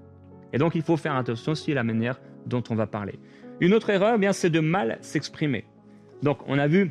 Et 0.52 0.58
donc 0.58 0.74
il 0.74 0.82
faut 0.82 0.96
faire 0.96 1.14
attention 1.16 1.52
aussi 1.52 1.72
à 1.72 1.76
la 1.76 1.84
manière 1.84 2.20
dont 2.46 2.62
on 2.70 2.74
va 2.74 2.86
parler. 2.86 3.18
Une 3.60 3.72
autre 3.72 3.90
erreur, 3.90 4.14
eh 4.16 4.18
bien, 4.18 4.32
c'est 4.32 4.50
de 4.50 4.60
mal 4.60 4.98
s'exprimer. 5.00 5.64
Donc 6.22 6.38
on 6.46 6.58
a 6.58 6.66
vu 6.66 6.90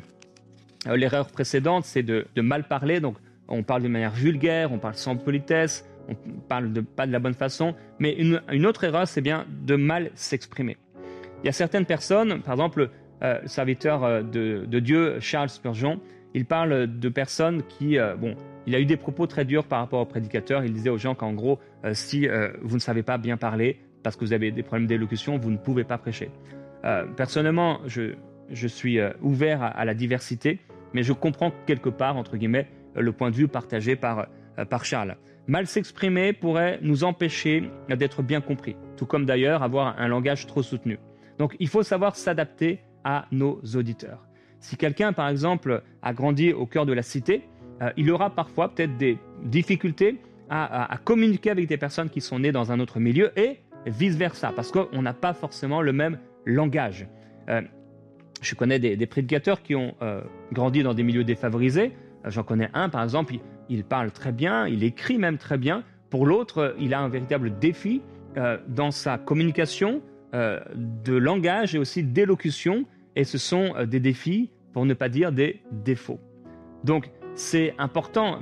euh, 0.88 0.96
l'erreur 0.96 1.28
précédente, 1.28 1.84
c'est 1.84 2.02
de, 2.02 2.26
mal 2.36 2.64
parler. 2.64 3.00
Donc, 3.00 3.16
on 3.48 3.62
parle 3.62 3.82
de 3.82 3.88
manière 3.88 4.12
vulgaire, 4.12 4.72
on 4.72 4.78
parle 4.78 4.94
sans 4.94 5.16
politesse, 5.16 5.88
on 6.08 6.14
parle 6.48 6.72
pas 6.72 7.06
de 7.06 7.12
la 7.12 7.18
bonne 7.18 7.34
façon. 7.34 7.74
Mais 7.98 8.14
une, 8.14 8.66
autre 8.66 8.84
erreur, 8.84 9.06
c'est 9.06 9.20
bien 9.20 9.46
de 9.64 9.76
mal 9.76 10.10
s'exprimer. 10.14 10.76
Il 11.42 11.46
y 11.46 11.48
a 11.48 11.52
certaines 11.52 11.86
personnes, 11.86 12.42
par 12.42 12.54
exemple, 12.54 12.90
euh, 13.22 13.38
le 13.42 13.48
serviteur 13.48 14.04
euh, 14.04 14.22
de, 14.22 14.80
Dieu, 14.80 15.18
Charles 15.20 15.48
Spurgeon, 15.48 16.00
il 16.34 16.44
parle 16.44 16.98
de 16.98 17.08
personnes 17.08 17.62
qui, 17.62 17.96
bon, 18.18 18.34
il 18.66 18.74
a 18.74 18.80
eu 18.80 18.84
des 18.84 18.98
propos 18.98 19.26
très 19.26 19.46
durs 19.46 19.64
par 19.64 19.78
rapport 19.78 20.00
aux 20.00 20.06
prédicateurs. 20.06 20.64
Il 20.64 20.72
disait 20.74 20.90
aux 20.90 20.98
gens 20.98 21.14
qu'en 21.14 21.32
gros, 21.32 21.58
si 21.94 22.28
vous 22.60 22.74
ne 22.74 22.80
savez 22.80 23.02
pas 23.02 23.16
bien 23.16 23.38
parler 23.38 23.80
parce 24.06 24.14
que 24.14 24.24
vous 24.24 24.32
avez 24.32 24.52
des 24.52 24.62
problèmes 24.62 24.86
d'élocution, 24.86 25.36
vous 25.36 25.50
ne 25.50 25.56
pouvez 25.56 25.82
pas 25.82 25.98
prêcher. 25.98 26.30
personnellement, 27.16 27.80
je, 27.86 28.14
je 28.50 28.68
suis 28.68 29.00
euh, 29.00 29.10
ouvert 29.20 29.64
à, 29.64 29.84
la 29.84 29.94
diversité, 29.94 30.60
mais 30.92 31.02
je 31.02 31.12
comprends 31.12 31.52
quelque 31.66 31.88
part, 31.88 32.16
entre 32.16 32.36
guillemets, 32.36 32.68
le 32.94 33.10
point 33.10 33.32
de 33.32 33.34
vue 33.34 33.48
partagé 33.48 33.96
par, 33.96 34.28
euh, 34.60 34.64
par 34.64 34.84
Charles. 34.84 35.16
Mal 35.48 35.66
s'exprimer 35.66 36.32
pourrait 36.32 36.78
nous 36.82 37.02
empêcher 37.02 37.68
d'être 37.88 38.22
bien 38.22 38.40
compris, 38.40 38.76
tout 38.96 39.06
comme 39.06 39.26
d'ailleurs 39.26 39.64
avoir 39.64 39.98
un 39.98 40.06
langage 40.06 40.46
trop 40.46 40.62
soutenu. 40.62 41.00
Donc 41.40 41.56
il 41.58 41.66
faut 41.66 41.82
savoir 41.82 42.14
s'adapter 42.14 42.78
à 43.02 43.26
nos 43.32 43.60
auditeurs. 43.74 44.24
Si 44.60 44.76
quelqu'un, 44.76 45.12
par 45.12 45.28
exemple, 45.28 45.82
a 46.00 46.12
grandi 46.12 46.52
au 46.52 46.66
cœur 46.66 46.86
de 46.86 46.92
la 46.92 47.02
cité, 47.02 47.42
euh, 47.82 47.90
il 47.96 48.08
aura 48.12 48.30
parfois 48.30 48.72
peut-être 48.72 48.96
des 48.96 49.18
difficultés 49.42 50.20
à, 50.48 50.96
communiquer 51.04 51.50
avec 51.50 51.66
des 51.66 51.76
personnes 51.76 52.08
qui 52.08 52.20
sont 52.20 52.38
nées 52.38 52.52
dans 52.52 52.70
un 52.70 52.78
autre 52.78 53.00
milieu 53.00 53.32
et 53.36 53.58
vice-versa, 53.86 54.52
parce 54.54 54.70
qu'on 54.70 55.02
n'a 55.02 55.14
pas 55.14 55.32
forcément 55.32 55.82
le 55.82 55.92
même 55.92 56.18
langage. 56.44 57.06
Euh, 57.48 57.62
je 58.42 58.54
connais 58.54 58.78
des, 58.78 59.06
prédicateurs 59.06 59.62
qui 59.62 59.74
ont 59.74 59.94
euh, 60.02 60.20
grandi 60.52 60.82
dans 60.82 60.94
des 60.94 61.02
milieux 61.02 61.24
défavorisés. 61.24 61.92
J'en 62.24 62.42
connais 62.42 62.68
un, 62.74 62.88
par 62.88 63.02
exemple, 63.02 63.34
il, 63.68 63.84
parle 63.84 64.10
très 64.10 64.32
bien, 64.32 64.66
il 64.66 64.84
écrit 64.84 65.18
même 65.18 65.38
très 65.38 65.58
bien. 65.58 65.84
Pour 66.10 66.26
l'autre, 66.26 66.74
il 66.78 66.92
a 66.92 67.00
un 67.00 67.08
véritable 67.08 67.58
défi 67.58 68.02
dans 68.68 68.90
sa 68.90 69.16
communication 69.16 70.02
de 70.32 71.16
langage 71.16 71.74
et 71.74 71.78
aussi 71.78 72.02
d'élocution, 72.02 72.84
et 73.14 73.24
ce 73.24 73.38
sont 73.38 73.72
des 73.86 74.00
défis, 74.00 74.50
pour 74.76 74.84
ne 74.84 74.92
pas 74.92 75.08
dire 75.08 75.32
des 75.32 75.62
défauts. 75.72 76.20
Donc, 76.84 77.10
c'est 77.34 77.74
important. 77.78 78.40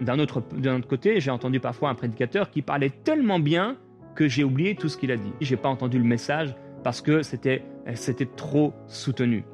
D'un 0.00 0.18
autre 0.18 0.40
côté, 0.88 1.20
j'ai 1.20 1.30
entendu 1.30 1.60
parfois 1.60 1.90
un 1.90 1.94
prédicateur 1.94 2.50
qui 2.50 2.62
parlait 2.62 2.90
tellement 3.04 3.38
bien 3.38 3.76
que 4.16 4.26
j'ai 4.26 4.42
oublié 4.42 4.74
tout 4.74 4.88
ce 4.88 4.96
qu'il 4.96 5.12
a 5.12 5.16
dit. 5.16 5.32
J'ai 5.40 5.56
pas 5.56 5.68
entendu 5.68 5.98
le 5.98 6.04
message 6.04 6.54
parce 6.82 7.00
que 7.00 7.22
c'était, 7.22 7.62
c'était 7.94 8.26
trop 8.26 8.72
soutenu. 8.88 9.44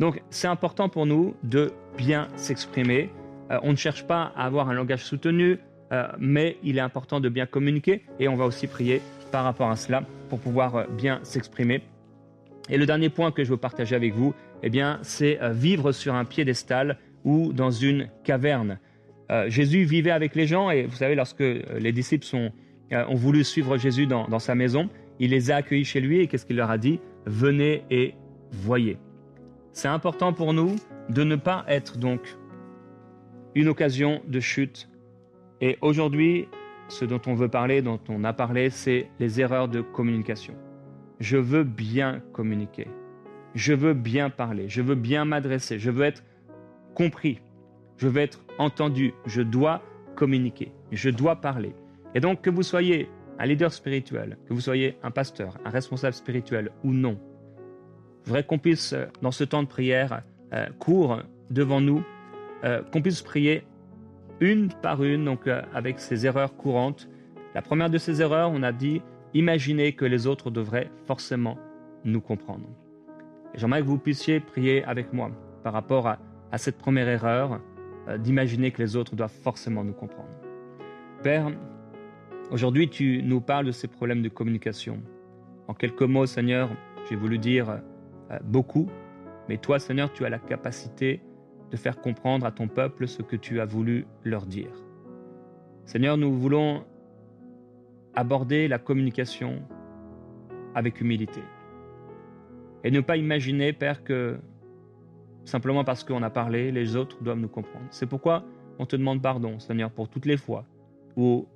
Donc, 0.00 0.22
c'est 0.30 0.48
important 0.48 0.88
pour 0.88 1.06
nous 1.06 1.34
de 1.44 1.72
bien 1.96 2.28
s'exprimer. 2.34 3.10
Euh, 3.50 3.58
on 3.62 3.70
ne 3.70 3.76
cherche 3.76 4.04
pas 4.06 4.32
à 4.36 4.46
avoir 4.46 4.68
un 4.68 4.74
langage 4.74 5.04
soutenu, 5.04 5.58
euh, 5.92 6.06
mais 6.18 6.56
il 6.62 6.78
est 6.78 6.80
important 6.80 7.20
de 7.20 7.28
bien 7.28 7.46
communiquer 7.46 8.04
et 8.18 8.28
on 8.28 8.36
va 8.36 8.44
aussi 8.44 8.66
prier 8.66 9.00
par 9.30 9.44
rapport 9.44 9.70
à 9.70 9.76
cela 9.76 10.02
pour 10.28 10.40
pouvoir 10.40 10.76
euh, 10.76 10.84
bien 10.90 11.20
s'exprimer. 11.22 11.82
Et 12.68 12.76
le 12.76 12.86
dernier 12.86 13.08
point 13.08 13.30
que 13.30 13.44
je 13.44 13.50
veux 13.50 13.56
partager 13.56 13.94
avec 13.94 14.14
vous, 14.14 14.34
eh 14.62 14.70
bien, 14.70 14.98
c'est 15.02 15.38
vivre 15.52 15.92
sur 15.92 16.14
un 16.14 16.24
piédestal 16.24 16.98
ou 17.24 17.52
dans 17.52 17.70
une 17.70 18.08
caverne. 18.24 18.78
Euh, 19.30 19.50
Jésus 19.50 19.84
vivait 19.84 20.10
avec 20.10 20.34
les 20.34 20.46
gens 20.46 20.70
et 20.70 20.84
vous 20.84 20.96
savez, 20.96 21.14
lorsque 21.14 21.42
euh, 21.42 21.62
les 21.78 21.92
disciples 21.92 22.24
sont, 22.24 22.46
euh, 22.46 22.50
ont 22.92 23.14
voulu 23.14 23.44
suivre 23.44 23.76
Jésus 23.76 24.06
dans, 24.06 24.28
dans, 24.28 24.38
sa 24.38 24.54
maison, 24.54 24.88
il 25.18 25.30
les 25.30 25.50
a 25.50 25.56
accueillis 25.56 25.84
chez 25.84 26.00
lui 26.00 26.20
et 26.20 26.26
qu'est-ce 26.26 26.46
qu'il 26.46 26.56
leur 26.56 26.70
a 26.70 26.78
dit? 26.78 27.00
Venez 27.26 27.84
et 27.90 28.14
voyez. 28.50 28.98
C'est 29.72 29.88
important 29.88 30.32
pour 30.32 30.52
nous 30.52 30.76
de 31.08 31.24
ne 31.24 31.36
pas 31.36 31.64
être 31.68 31.98
donc 31.98 32.20
une 33.54 33.68
occasion 33.68 34.22
de 34.26 34.40
chute. 34.40 34.88
Et 35.60 35.76
aujourd'hui, 35.80 36.48
ce 36.88 37.04
dont 37.04 37.20
on 37.26 37.34
veut 37.34 37.48
parler, 37.48 37.82
dont 37.82 38.00
on 38.08 38.24
a 38.24 38.32
parlé, 38.32 38.70
c'est 38.70 39.08
les 39.18 39.40
erreurs 39.40 39.68
de 39.68 39.80
communication. 39.80 40.54
Je 41.20 41.36
veux 41.36 41.64
bien 41.64 42.22
communiquer. 42.32 42.86
Je 43.54 43.72
veux 43.72 43.94
bien 43.94 44.30
parler. 44.30 44.68
Je 44.68 44.82
veux 44.82 44.94
bien 44.94 45.24
m'adresser. 45.24 45.78
Je 45.78 45.90
veux 45.90 46.04
être 46.04 46.22
compris, 46.98 47.40
je 47.96 48.08
veux 48.08 48.20
être 48.20 48.44
entendu, 48.58 49.14
je 49.24 49.40
dois 49.40 49.82
communiquer, 50.16 50.72
je 50.90 51.10
dois 51.10 51.36
parler. 51.36 51.72
Et 52.18 52.20
donc 52.20 52.40
que 52.40 52.50
vous 52.50 52.64
soyez 52.64 53.08
un 53.38 53.46
leader 53.46 53.72
spirituel, 53.72 54.38
que 54.48 54.52
vous 54.52 54.60
soyez 54.60 54.98
un 55.04 55.12
pasteur, 55.12 55.56
un 55.64 55.70
responsable 55.70 56.14
spirituel 56.14 56.72
ou 56.82 56.92
non, 56.92 57.16
je 58.24 58.30
voudrais 58.30 58.42
qu'on 58.42 58.58
puisse, 58.58 58.92
euh, 58.92 59.06
dans 59.22 59.30
ce 59.30 59.44
temps 59.44 59.62
de 59.62 59.68
prière 59.68 60.22
euh, 60.52 60.66
court 60.80 61.20
devant 61.48 61.80
nous, 61.80 62.02
euh, 62.64 62.82
qu'on 62.92 63.02
puisse 63.02 63.22
prier 63.22 63.62
une 64.40 64.68
par 64.82 65.04
une, 65.04 65.26
donc 65.26 65.46
avec 65.46 66.00
ces 66.00 66.26
erreurs 66.26 66.56
courantes. 66.56 67.08
La 67.54 67.62
première 67.62 67.88
de 67.88 67.98
ces 67.98 68.20
erreurs, 68.20 68.50
on 68.52 68.64
a 68.64 68.72
dit, 68.72 69.00
imaginez 69.32 69.92
que 69.92 70.04
les 70.04 70.26
autres 70.26 70.50
devraient 70.50 70.90
forcément 71.06 71.56
nous 72.04 72.20
comprendre. 72.20 72.66
J'aimerais 73.54 73.82
que 73.82 73.86
vous 73.86 73.98
puissiez 73.98 74.40
prier 74.40 74.82
avec 74.82 75.12
moi 75.12 75.30
par 75.62 75.72
rapport 75.72 76.08
à 76.08 76.58
cette 76.58 76.78
première 76.78 77.08
erreur 77.08 77.60
euh, 78.08 78.18
d'imaginer 78.18 78.72
que 78.72 78.82
les 78.82 78.96
autres 78.96 79.14
doivent 79.14 79.30
forcément 79.30 79.84
nous 79.84 79.92
comprendre. 79.92 80.28
Père, 81.22 81.50
aujourd'hui 82.50 82.88
tu 82.88 83.22
nous 83.22 83.40
parles 83.40 83.66
de 83.66 83.72
ces 83.72 83.88
problèmes 83.88 84.22
de 84.22 84.28
communication. 84.28 85.00
En 85.66 85.74
quelques 85.74 86.02
mots, 86.02 86.26
Seigneur, 86.26 86.70
j'ai 87.08 87.16
voulu 87.16 87.38
dire 87.38 87.80
euh, 88.30 88.38
beaucoup, 88.44 88.88
mais 89.48 89.58
toi, 89.58 89.78
Seigneur, 89.78 90.12
tu 90.12 90.24
as 90.24 90.30
la 90.30 90.38
capacité 90.38 91.20
de 91.70 91.76
faire 91.76 92.00
comprendre 92.00 92.46
à 92.46 92.50
ton 92.50 92.68
peuple 92.68 93.06
ce 93.06 93.22
que 93.22 93.36
tu 93.36 93.60
as 93.60 93.64
voulu 93.64 94.06
leur 94.24 94.46
dire. 94.46 94.70
Seigneur, 95.84 96.16
nous 96.16 96.32
voulons 96.32 96.84
aborder 98.14 98.68
la 98.68 98.78
communication 98.78 99.62
avec 100.74 101.00
humilité. 101.00 101.42
Et 102.84 102.90
ne 102.90 103.00
pas 103.00 103.16
imaginer, 103.16 103.72
Père, 103.72 104.04
que 104.04 104.38
simplement 105.44 105.84
parce 105.84 106.04
qu'on 106.04 106.22
a 106.22 106.30
parlé, 106.30 106.70
les 106.72 106.96
autres 106.96 107.22
doivent 107.22 107.38
nous 107.38 107.48
comprendre. 107.48 107.86
C'est 107.90 108.06
pourquoi 108.06 108.44
on 108.78 108.86
te 108.86 108.96
demande 108.96 109.20
pardon, 109.22 109.58
Seigneur, 109.58 109.90
pour 109.90 110.08
toutes 110.08 110.26
les 110.26 110.36
fois 110.36 110.64
où 111.16 111.46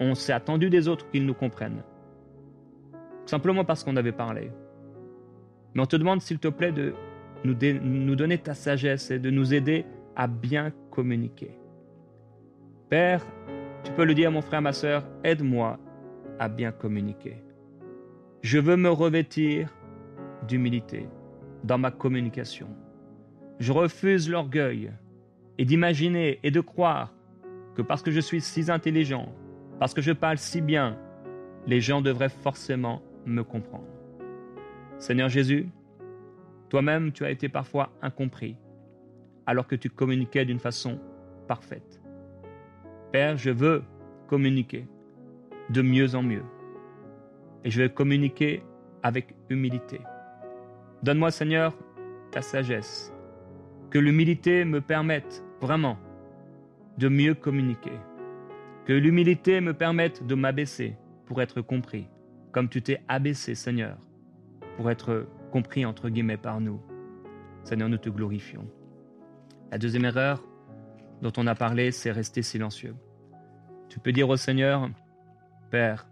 on 0.00 0.14
s'est 0.14 0.32
attendu 0.32 0.70
des 0.70 0.88
autres 0.88 1.08
qu'ils 1.10 1.26
nous 1.26 1.34
comprennent. 1.34 1.82
Simplement 3.26 3.64
parce 3.64 3.84
qu'on 3.84 3.96
avait 3.96 4.12
parlé. 4.12 4.50
Mais 5.74 5.82
on 5.82 5.86
te 5.86 5.96
demande, 5.96 6.20
s'il 6.20 6.38
te 6.38 6.48
plaît, 6.48 6.72
de 6.72 6.94
nous, 7.44 8.16
donner 8.16 8.38
ta 8.38 8.54
sagesse 8.54 9.10
et 9.10 9.18
de 9.18 9.30
nous 9.30 9.54
aider 9.54 9.84
à 10.16 10.26
bien 10.26 10.72
communiquer. 10.90 11.58
Père, 12.88 13.24
tu 13.82 13.92
peux 13.92 14.04
le 14.04 14.14
dire 14.14 14.28
à 14.28 14.30
mon 14.30 14.40
frère, 14.40 14.62
ma 14.62 14.72
soeur, 14.72 15.04
aide-moi 15.24 15.78
à 16.38 16.48
bien 16.48 16.72
communiquer. 16.72 17.42
Je 18.42 18.58
veux 18.58 18.76
me 18.76 18.90
revêtir 18.90 19.74
d'humilité 20.46 21.08
dans 21.64 21.78
ma 21.78 21.90
communication. 21.90 22.68
Je 23.58 23.72
refuse 23.72 24.28
l'orgueil 24.28 24.92
et 25.58 25.64
d'imaginer 25.64 26.40
et 26.42 26.50
de 26.50 26.60
croire 26.60 27.14
que 27.74 27.82
parce 27.82 28.02
que 28.02 28.10
je 28.10 28.20
suis 28.20 28.40
si 28.40 28.70
intelligent, 28.70 29.32
parce 29.78 29.94
que 29.94 30.00
je 30.00 30.12
parle 30.12 30.38
si 30.38 30.60
bien, 30.60 30.98
les 31.66 31.80
gens 31.80 32.00
devraient 32.00 32.28
forcément 32.28 33.02
me 33.26 33.42
comprendre. 33.42 33.86
Seigneur 34.98 35.28
Jésus, 35.28 35.68
toi-même 36.68 37.12
tu 37.12 37.24
as 37.24 37.30
été 37.30 37.48
parfois 37.48 37.90
incompris, 38.02 38.56
alors 39.46 39.66
que 39.66 39.76
tu 39.76 39.90
communiquais 39.90 40.44
d'une 40.44 40.58
façon 40.58 40.98
parfaite. 41.48 42.00
Père, 43.12 43.36
je 43.36 43.50
veux 43.50 43.82
communiquer 44.28 44.86
de 45.70 45.82
mieux 45.82 46.14
en 46.14 46.22
mieux, 46.22 46.44
et 47.64 47.70
je 47.70 47.82
vais 47.82 47.88
communiquer 47.88 48.62
avec 49.02 49.34
humilité. 49.50 50.00
Donne-moi, 51.02 51.30
Seigneur, 51.30 51.76
ta 52.30 52.42
sagesse 52.42 53.12
que 53.90 53.98
l'humilité 53.98 54.64
me 54.64 54.80
permette 54.80 55.44
vraiment 55.60 55.98
de 56.98 57.08
mieux 57.08 57.34
communiquer. 57.34 57.92
Que 58.84 58.92
l'humilité 58.92 59.60
me 59.62 59.72
permette 59.72 60.26
de 60.26 60.34
m'abaisser 60.34 60.96
pour 61.24 61.40
être 61.40 61.62
compris, 61.62 62.08
comme 62.52 62.68
tu 62.68 62.82
t'es 62.82 63.00
abaissé, 63.08 63.54
Seigneur, 63.54 63.96
pour 64.76 64.90
être 64.90 65.26
compris, 65.50 65.86
entre 65.86 66.10
guillemets, 66.10 66.36
par 66.36 66.60
nous. 66.60 66.80
Seigneur, 67.62 67.88
nous 67.88 67.96
te 67.96 68.10
glorifions. 68.10 68.68
La 69.72 69.78
deuxième 69.78 70.04
erreur 70.04 70.44
dont 71.22 71.32
on 71.38 71.46
a 71.46 71.54
parlé, 71.54 71.92
c'est 71.92 72.10
rester 72.10 72.42
silencieux. 72.42 72.94
Tu 73.88 73.98
peux 74.00 74.12
dire 74.12 74.28
au 74.28 74.36
Seigneur, 74.36 74.90
Père, 75.70 76.06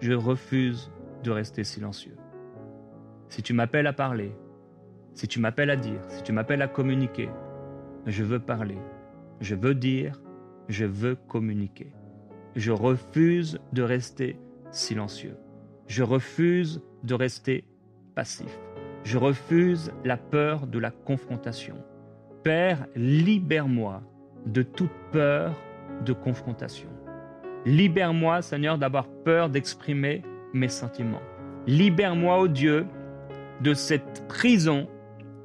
je 0.00 0.12
refuse 0.12 0.92
de 1.24 1.30
rester 1.32 1.64
silencieux. 1.64 2.16
Si 3.28 3.42
tu 3.42 3.52
m'appelles 3.52 3.88
à 3.88 3.92
parler, 3.92 4.32
si 5.14 5.26
tu 5.26 5.40
m'appelles 5.40 5.70
à 5.70 5.76
dire, 5.76 6.00
si 6.08 6.22
tu 6.22 6.32
m'appelles 6.32 6.62
à 6.62 6.68
communiquer, 6.68 7.28
je 8.06 8.22
veux 8.22 8.38
parler, 8.38 8.78
je 9.40 9.54
veux 9.56 9.74
dire, 9.74 10.20
je 10.68 10.84
veux 10.84 11.16
communiquer. 11.16 11.92
Je 12.56 12.72
refuse 12.72 13.60
de 13.72 13.82
rester 13.82 14.36
silencieux. 14.70 15.36
Je 15.86 16.02
refuse 16.02 16.82
de 17.02 17.14
rester 17.14 17.64
passif. 18.14 18.58
Je 19.04 19.18
refuse 19.18 19.92
la 20.04 20.16
peur 20.16 20.66
de 20.66 20.78
la 20.78 20.90
confrontation. 20.90 21.76
Père, 22.42 22.86
libère-moi 22.94 24.02
de 24.46 24.62
toute 24.62 24.90
peur 25.12 25.54
de 26.04 26.12
confrontation. 26.12 26.88
Libère-moi, 27.66 28.42
Seigneur, 28.42 28.78
d'avoir 28.78 29.06
peur 29.06 29.50
d'exprimer 29.50 30.22
mes 30.54 30.68
sentiments. 30.68 31.20
Libère-moi, 31.66 32.40
ô 32.40 32.48
Dieu, 32.48 32.86
de 33.60 33.74
cette 33.74 34.26
prison 34.28 34.88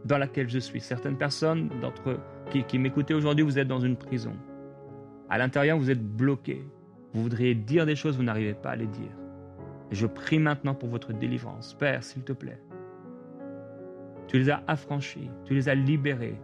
dans 0.06 0.18
laquelle 0.18 0.50
je 0.50 0.60
suis. 0.60 0.80
Certaines 0.80 1.18
personnes 1.18 1.70
d'entre 1.82 2.20
qui, 2.52 2.64
qui 2.64 2.80
m'écoutez 2.80 3.14
aujourd'hui, 3.14 3.44
vous 3.44 3.60
êtes 3.60 3.68
dans 3.68 3.80
une 3.80 3.98
prison. 3.98 4.34
À 5.30 5.38
l'intérieur, 5.38 5.78
vous 5.78 5.90
êtes 5.90 6.04
bloqué. 6.04 6.64
Vous 7.14 7.24
voudriez 7.24 7.56
dire 7.56 7.86
des 7.86 7.96
choses, 7.96 8.18
vous 8.18 8.24
n'arrivez 8.24 8.54
pas 8.54 8.72
à 8.72 8.76
les 8.76 8.88
dire. 8.88 9.12
je 9.92 10.08
prie 10.08 10.40
maintenant 10.40 10.74
pour 10.74 10.90
votre 10.90 11.14
délivrance. 11.14 11.74
Père, 11.74 12.04
s'il 12.04 12.24
te 12.24 12.34
plaît, 12.34 12.60
tu 14.28 14.38
Tu 14.38 14.40
les 14.40 14.50
as 14.50 14.64
affranchis, 14.68 15.30
tu 15.46 15.54
les 15.54 15.70
as 15.70 15.76
libérés. 15.76 16.36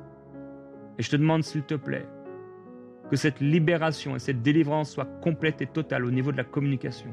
Et 0.97 1.03
je 1.03 1.09
te 1.09 1.15
demande, 1.15 1.43
s'il 1.43 1.63
te 1.63 1.75
plaît, 1.75 2.07
que 3.09 3.17
cette 3.17 3.41
libération 3.41 4.15
et 4.15 4.19
cette 4.19 4.41
délivrance 4.41 4.91
soient 4.91 5.09
complètes 5.21 5.61
et 5.61 5.67
totales 5.67 6.05
au 6.05 6.11
niveau 6.11 6.31
de 6.31 6.37
la 6.37 6.45
communication. 6.45 7.09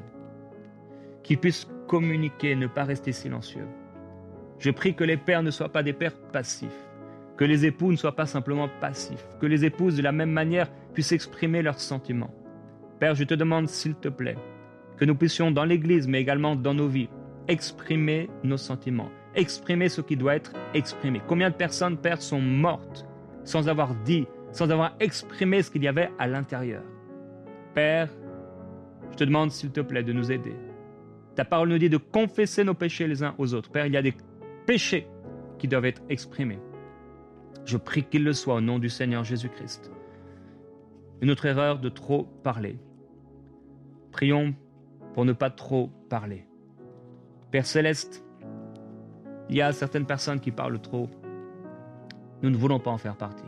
Qu'ils 1.25 1.39
puissent 1.39 1.67
communiquer, 1.89 2.55
ne 2.55 2.69
pas 2.69 2.85
rester 2.85 3.13
silencieux. 3.13 3.67
Je 4.59 4.71
prie 4.71 4.95
que 4.95 5.05
les 5.05 5.17
pères 5.17 5.43
ne 5.43 5.51
soient 5.51 5.73
pas 5.73 5.83
des 5.83 5.93
pères 5.93 6.17
passifs, 6.33 6.89
que 7.37 7.45
les 7.45 7.67
époux 7.67 7.91
ne 7.91 7.97
soient 7.97 8.15
pas 8.15 8.27
simplement 8.27 8.69
passifs, 8.81 9.27
que 9.41 9.47
les 9.47 9.65
épouses 9.65 9.97
de 9.97 10.03
la 10.03 10.13
même 10.13 10.31
manière 10.31 10.71
puissent 10.93 11.13
exprimer 11.13 11.63
leurs 11.63 11.81
sentiments. 11.81 12.35
Père, 12.99 13.15
je 13.15 13.25
te 13.25 13.35
demande, 13.35 13.69
s'il 13.69 13.95
te 13.95 14.09
plaît, 14.09 14.37
que 14.97 15.05
nous 15.05 15.15
puissions 15.15 15.51
dans 15.51 15.65
l'Église, 15.65 16.09
mais 16.09 16.21
également 16.21 16.57
dans 16.57 16.75
nos 16.75 16.89
vies, 16.89 17.09
exprimer 17.47 18.29
nos 18.43 18.57
sentiments, 18.57 19.11
exprimer 19.35 19.89
ce 19.89 20.01
qui 20.01 20.17
doit 20.17 20.35
être 20.35 20.53
exprimé. 20.75 21.21
Combien 21.27 21.51
de 21.51 21.55
personnes, 21.55 21.97
Père, 21.97 22.21
sont 22.21 22.41
mortes 22.41 23.07
sans 23.45 23.69
avoir 23.69 23.95
dit, 23.95 24.27
sans 24.53 24.71
avoir 24.71 24.97
exprimé 25.01 25.63
ce 25.63 25.71
qu'il 25.71 25.83
y 25.83 25.89
avait 25.89 26.11
à 26.19 26.27
l'intérieur? 26.27 26.83
Père, 27.75 28.09
je 29.13 29.17
te 29.17 29.25
demande, 29.25 29.51
s'il 29.51 29.71
te 29.71 29.81
plaît, 29.81 30.03
de 30.03 30.13
nous 30.13 30.33
aider. 30.33 30.55
Ta 31.37 31.45
parole 31.45 31.69
nous 31.69 31.79
dit 31.79 31.89
de 31.89 31.99
confesser 31.99 32.65
nos 32.65 32.75
péchés 32.75 33.07
les 33.07 33.23
uns 33.23 33.35
aux 33.39 33.55
autres. 33.55 33.71
Père, 33.71 33.87
il 33.87 33.93
y 33.93 33.97
a 33.97 34.03
des 34.03 34.15
péchés 34.67 35.07
qui 35.59 35.69
doivent 35.69 35.85
être 35.85 36.03
exprimés. 36.09 36.59
Je 37.65 37.77
prie 37.77 38.03
qu'il 38.03 38.25
le 38.25 38.33
soit 38.33 38.55
au 38.55 38.61
nom 38.61 38.79
du 38.79 38.89
Seigneur 38.89 39.23
Jésus-Christ. 39.25 39.93
Une 41.21 41.31
autre 41.31 41.47
erreur 41.47 41.79
de 41.79 41.89
trop 41.89 42.25
parler. 42.43 42.79
Prions 44.13 44.55
pour 45.15 45.25
ne 45.25 45.33
pas 45.33 45.51
trop 45.51 45.91
parler. 46.09 46.47
Père 47.51 47.67
céleste, 47.67 48.25
il 49.49 49.57
y 49.57 49.63
a 49.63 49.73
certaines 49.73 50.07
personnes 50.07 50.41
qui 50.41 50.51
parlent 50.51 50.81
trop. 50.81 51.09
Nous 52.43 52.51
ne 52.51 52.57
voulons 52.57 52.79
pas 52.79 52.91
en 52.91 52.99
faire 52.99 53.17
partie. 53.17 53.45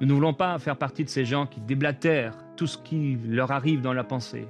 Nous 0.00 0.06
ne 0.06 0.12
voulons 0.12 0.34
pas 0.34 0.58
faire 0.58 0.76
partie 0.76 1.04
de 1.04 1.08
ces 1.08 1.24
gens 1.24 1.46
qui 1.46 1.60
déblatèrent 1.60 2.36
tout 2.56 2.66
ce 2.66 2.78
qui 2.78 3.16
leur 3.26 3.50
arrive 3.50 3.80
dans 3.80 3.92
la 3.92 4.04
pensée. 4.04 4.48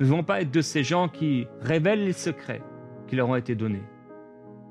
Nous 0.00 0.06
ne 0.06 0.10
voulons 0.10 0.24
pas 0.24 0.40
être 0.40 0.50
de 0.50 0.60
ces 0.60 0.82
gens 0.82 1.08
qui 1.08 1.46
révèlent 1.60 2.04
les 2.04 2.12
secrets 2.12 2.62
qui 3.06 3.16
leur 3.16 3.28
ont 3.28 3.36
été 3.36 3.54
donnés. 3.54 3.82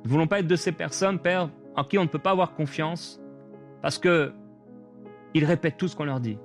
Nous 0.03 0.05
ne 0.05 0.10
voulons 0.10 0.27
pas 0.27 0.39
être 0.39 0.47
de 0.47 0.55
ces 0.55 0.71
personnes, 0.71 1.19
Père, 1.19 1.49
en 1.75 1.84
qui 1.84 1.97
on 1.97 2.03
ne 2.03 2.10
peut 2.10 2.19
pas 2.19 2.31
avoir 2.31 2.53
confiance 2.53 3.21
parce 3.81 3.97
que 3.97 4.34
ils 5.34 5.46
répètent 5.46 5.78
tout 5.78 5.88
ce 5.88 5.96
qu'on 5.96 6.06
leur 6.06 6.20
dit. 6.20 6.38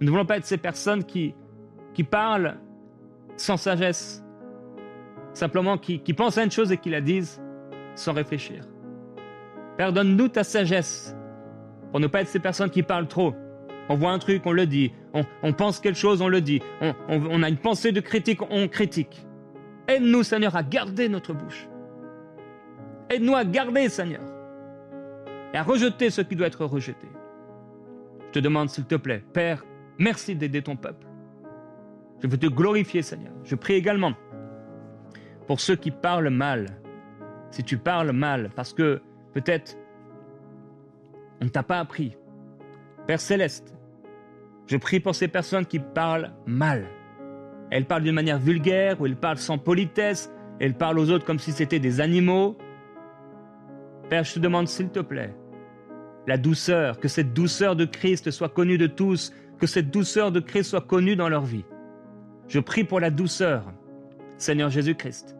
Nous 0.00 0.06
ne 0.06 0.10
voulons 0.10 0.26
pas 0.26 0.36
être 0.36 0.44
ces 0.44 0.58
personnes 0.58 1.04
qui, 1.04 1.34
qui 1.94 2.04
parlent 2.04 2.56
sans 3.36 3.56
sagesse, 3.56 4.24
simplement 5.32 5.78
qui, 5.78 6.00
qui 6.00 6.14
pensent 6.14 6.38
à 6.38 6.44
une 6.44 6.50
chose 6.50 6.72
et 6.72 6.76
qui 6.76 6.90
la 6.90 7.00
disent 7.00 7.40
sans 7.94 8.12
réfléchir. 8.12 8.64
Père, 9.76 9.92
donne-nous 9.92 10.28
ta 10.28 10.44
sagesse 10.44 11.16
pour 11.90 12.00
ne 12.00 12.06
pas 12.06 12.22
être 12.22 12.28
ces 12.28 12.40
personnes 12.40 12.70
qui 12.70 12.82
parlent 12.82 13.08
trop. 13.08 13.34
On 13.88 13.96
voit 13.96 14.12
un 14.12 14.18
truc, 14.18 14.42
on 14.46 14.52
le 14.52 14.66
dit. 14.66 14.92
On, 15.42 15.52
pense 15.52 15.80
quelque 15.80 15.98
chose, 15.98 16.22
on 16.22 16.28
le 16.28 16.40
dit. 16.40 16.62
On, 16.80 16.94
on 17.08 17.42
a 17.42 17.48
une 17.48 17.58
pensée 17.58 17.92
de 17.92 18.00
critique, 18.00 18.40
on 18.50 18.68
critique. 18.68 19.26
Aide-nous, 19.88 20.22
Seigneur, 20.22 20.56
à 20.56 20.62
garder 20.62 21.08
notre 21.08 21.34
bouche. 21.34 21.68
Aide-nous 23.10 23.34
à 23.34 23.44
garder, 23.44 23.88
Seigneur, 23.88 24.22
et 25.52 25.58
à 25.58 25.62
rejeter 25.62 26.08
ce 26.10 26.22
qui 26.22 26.36
doit 26.36 26.46
être 26.46 26.64
rejeté. 26.64 27.08
Je 28.32 28.40
te 28.40 28.44
demande, 28.44 28.70
s'il 28.70 28.86
te 28.86 28.94
plaît, 28.94 29.22
Père, 29.34 29.62
merci 29.98 30.34
d'aider 30.34 30.62
ton 30.62 30.74
peuple. 30.74 31.06
Je 32.22 32.26
veux 32.26 32.38
te 32.38 32.46
glorifier, 32.46 33.02
Seigneur. 33.02 33.34
Je 33.44 33.54
prie 33.54 33.74
également 33.74 34.14
pour 35.46 35.60
ceux 35.60 35.76
qui 35.76 35.90
parlent 35.90 36.30
mal. 36.30 36.78
Si 37.50 37.62
tu 37.62 37.76
parles 37.76 38.12
mal, 38.12 38.48
parce 38.56 38.72
que 38.72 39.02
peut-être 39.34 39.76
on 41.42 41.44
ne 41.44 41.50
t'a 41.50 41.62
pas 41.62 41.78
appris. 41.78 42.16
Père 43.06 43.20
céleste, 43.20 43.76
je 44.66 44.78
prie 44.78 45.00
pour 45.00 45.14
ces 45.14 45.28
personnes 45.28 45.66
qui 45.66 45.78
parlent 45.78 46.32
mal. 46.46 46.86
Elles 47.70 47.84
parlent 47.84 48.04
d'une 48.04 48.14
manière 48.14 48.38
vulgaire, 48.38 48.98
ou 48.98 49.04
elles 49.04 49.16
parlent 49.16 49.36
sans 49.36 49.58
politesse, 49.58 50.32
elles 50.58 50.74
parlent 50.74 50.98
aux 50.98 51.10
autres 51.10 51.26
comme 51.26 51.38
si 51.38 51.52
c'était 51.52 51.80
des 51.80 52.00
animaux, 52.00 52.56
Père, 54.08 54.24
je 54.24 54.32
te 54.32 54.38
demande 54.38 54.68
s'il 54.68 54.88
te 54.88 55.00
plaît, 55.00 55.34
la 56.26 56.38
douceur, 56.38 56.98
que 57.00 57.08
cette 57.08 57.32
douceur 57.32 57.76
de 57.76 57.84
Christ 57.84 58.30
soit 58.30 58.48
connue 58.48 58.78
de 58.78 58.86
tous, 58.86 59.32
que 59.58 59.66
cette 59.66 59.90
douceur 59.90 60.32
de 60.32 60.40
Christ 60.40 60.70
soit 60.70 60.86
connue 60.86 61.16
dans 61.16 61.28
leur 61.28 61.44
vie. 61.44 61.64
Je 62.48 62.60
prie 62.60 62.84
pour 62.84 63.00
la 63.00 63.10
douceur, 63.10 63.64
Seigneur 64.36 64.70
Jésus-Christ. 64.70 65.36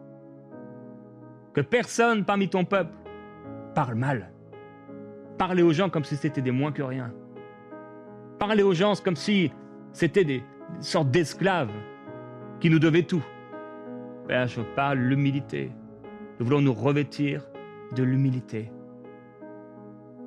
Que 1.53 1.61
personne 1.61 2.25
parmi 2.25 2.49
ton 2.49 2.65
peuple 2.65 2.93
parle 3.75 3.95
mal. 3.95 4.31
Parlez 5.37 5.63
aux 5.63 5.73
gens 5.73 5.89
comme 5.89 6.03
si 6.03 6.15
c'était 6.15 6.41
des 6.41 6.51
moins 6.51 6.71
que 6.71 6.81
rien. 6.81 7.13
Parlez 8.39 8.63
aux 8.63 8.73
gens 8.73 8.93
comme 8.95 9.15
si 9.15 9.51
c'était 9.91 10.23
des 10.23 10.43
sortes 10.79 11.11
d'esclaves 11.11 11.71
qui 12.59 12.69
nous 12.69 12.79
devaient 12.79 13.03
tout. 13.03 13.23
Je 14.29 14.61
parle 14.75 14.99
l'humilité. 14.99 15.71
Nous 16.39 16.45
voulons 16.45 16.61
nous 16.61 16.73
revêtir 16.73 17.45
de 17.95 18.03
l'humilité. 18.03 18.71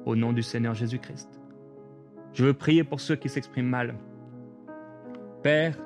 Au 0.07 0.15
nom 0.15 0.33
du 0.33 0.43
Seigneur 0.43 0.73
Jésus-Christ. 0.73 1.29
Je 2.33 2.45
veux 2.45 2.55
prier 2.55 2.85
pour 2.85 3.01
ceux 3.01 3.17
qui 3.17 3.29
s'expriment 3.29 3.69
mal. 3.69 3.97
Père, 5.43 5.77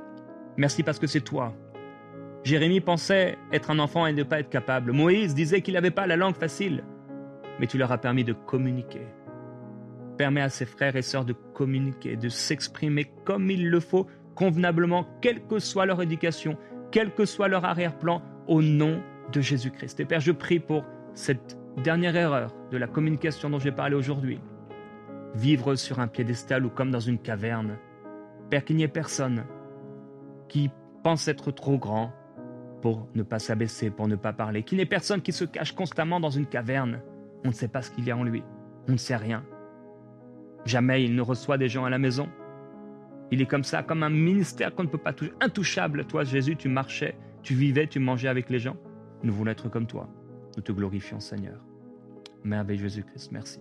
merci 0.58 0.82
parce 0.82 0.98
que 0.98 1.06
c'est 1.06 1.22
toi. 1.22 1.54
Jérémie 2.44 2.80
pensait 2.80 3.38
être 3.50 3.70
un 3.70 3.78
enfant 3.78 4.06
et 4.06 4.12
ne 4.12 4.22
pas 4.22 4.40
être 4.40 4.50
capable. 4.50 4.92
Moïse 4.92 5.34
disait 5.34 5.62
qu'il 5.62 5.74
n'avait 5.74 5.90
pas 5.90 6.06
la 6.06 6.16
langue 6.16 6.36
facile, 6.36 6.84
mais 7.58 7.66
tu 7.66 7.78
leur 7.78 7.92
as 7.92 7.98
permis 7.98 8.24
de 8.24 8.32
communiquer. 8.32 9.06
Permets 10.18 10.42
à 10.42 10.50
ses 10.50 10.66
frères 10.66 10.96
et 10.96 11.02
sœurs 11.02 11.24
de 11.24 11.32
communiquer, 11.32 12.16
de 12.16 12.28
s'exprimer 12.28 13.10
comme 13.24 13.50
il 13.50 13.70
le 13.70 13.80
faut, 13.80 14.06
convenablement, 14.34 15.06
quelle 15.22 15.46
que 15.46 15.58
soit 15.58 15.86
leur 15.86 16.02
éducation, 16.02 16.58
quel 16.90 17.14
que 17.14 17.24
soit 17.24 17.48
leur 17.48 17.64
arrière-plan, 17.64 18.22
au 18.48 18.60
nom 18.60 19.02
de 19.32 19.40
Jésus-Christ. 19.40 20.00
Et 20.00 20.04
Père, 20.04 20.20
je 20.20 20.32
prie 20.32 20.60
pour 20.60 20.84
cette 21.14 21.59
Dernière 21.82 22.14
erreur 22.14 22.54
de 22.70 22.76
la 22.76 22.86
communication 22.86 23.48
dont 23.48 23.58
j'ai 23.58 23.72
parlé 23.72 23.94
aujourd'hui. 23.94 24.38
Vivre 25.34 25.76
sur 25.76 25.98
un 25.98 26.08
piédestal 26.08 26.66
ou 26.66 26.68
comme 26.68 26.90
dans 26.90 27.00
une 27.00 27.18
caverne. 27.18 27.78
Père, 28.50 28.66
qu'il 28.66 28.76
n'y 28.76 28.82
ait 28.82 28.88
personne 28.88 29.44
qui 30.46 30.70
pense 31.02 31.26
être 31.26 31.50
trop 31.52 31.78
grand 31.78 32.12
pour 32.82 33.08
ne 33.14 33.22
pas 33.22 33.38
s'abaisser, 33.38 33.88
pour 33.88 34.08
ne 34.08 34.16
pas 34.16 34.34
parler. 34.34 34.62
Qu'il 34.62 34.76
n'y 34.76 34.82
ait 34.82 34.86
personne 34.86 35.22
qui 35.22 35.32
se 35.32 35.46
cache 35.46 35.72
constamment 35.72 36.20
dans 36.20 36.28
une 36.28 36.44
caverne. 36.44 37.00
On 37.44 37.48
ne 37.48 37.54
sait 37.54 37.68
pas 37.68 37.80
ce 37.80 37.90
qu'il 37.90 38.04
y 38.04 38.10
a 38.10 38.16
en 38.16 38.24
lui. 38.24 38.42
On 38.86 38.92
ne 38.92 38.98
sait 38.98 39.16
rien. 39.16 39.42
Jamais 40.66 41.02
il 41.04 41.14
ne 41.14 41.22
reçoit 41.22 41.56
des 41.56 41.70
gens 41.70 41.86
à 41.86 41.90
la 41.90 41.98
maison. 41.98 42.28
Il 43.30 43.40
est 43.40 43.46
comme 43.46 43.64
ça, 43.64 43.82
comme 43.82 44.02
un 44.02 44.10
ministère 44.10 44.74
qu'on 44.74 44.82
ne 44.82 44.88
peut 44.88 44.98
pas 44.98 45.14
toucher. 45.14 45.32
Intouchable, 45.40 46.04
toi 46.04 46.24
Jésus, 46.24 46.56
tu 46.56 46.68
marchais, 46.68 47.16
tu 47.42 47.54
vivais, 47.54 47.86
tu 47.86 48.00
mangeais 48.00 48.28
avec 48.28 48.50
les 48.50 48.58
gens. 48.58 48.76
Nous 49.22 49.32
voulons 49.32 49.52
être 49.52 49.70
comme 49.70 49.86
toi. 49.86 50.10
Nous 50.58 50.62
te 50.62 50.72
glorifions, 50.72 51.20
Seigneur. 51.20 51.69
Merveille 52.44 52.78
Jésus-Christ, 52.78 53.30
merci. 53.32 53.60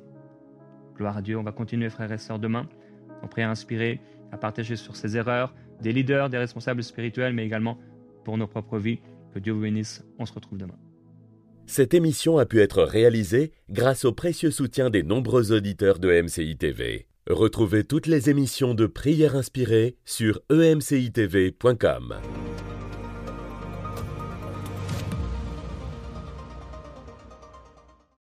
Gloire 0.96 1.18
à 1.18 1.22
Dieu. 1.22 1.38
On 1.38 1.44
va 1.44 1.52
continuer, 1.52 1.90
frères 1.90 2.12
et 2.12 2.18
sœurs, 2.18 2.40
demain. 2.40 2.68
On 3.24 3.28
prie 3.28 3.42
à 3.42 3.50
inspirer, 3.50 4.00
à 4.32 4.38
partager 4.38 4.76
sur 4.76 4.96
ces 4.96 5.18
erreurs 5.18 5.54
des 5.82 5.94
leaders, 5.94 6.30
des 6.30 6.38
responsables 6.38 6.84
spirituels, 6.84 7.34
mais 7.34 7.46
également 7.46 7.78
pour 8.24 8.38
nos 8.38 8.48
propres 8.48 8.78
vies. 8.78 9.00
Que 9.34 9.40
Dieu 9.40 9.54
vous 9.54 9.62
bénisse. 9.62 10.04
On 10.18 10.26
se 10.26 10.34
retrouve 10.34 10.58
demain. 10.58 10.78
Cette 11.68 11.94
émission 11.94 12.40
a 12.40 12.46
pu 12.46 12.62
être 12.62 12.82
réalisée 12.82 13.54
grâce 13.70 14.04
au 14.04 14.12
précieux 14.12 14.52
soutien 14.52 14.90
des 14.90 15.04
nombreux 15.04 15.52
auditeurs 15.52 16.00
de 16.00 16.22
MCI 16.22 16.58
TV. 16.58 17.08
Retrouvez 17.30 17.84
toutes 17.84 18.08
les 18.08 18.32
émissions 18.32 18.74
de 18.74 18.88
prières 18.88 19.36
inspirées 19.36 19.96
sur 20.04 20.42
emcitv.com. 20.52 22.16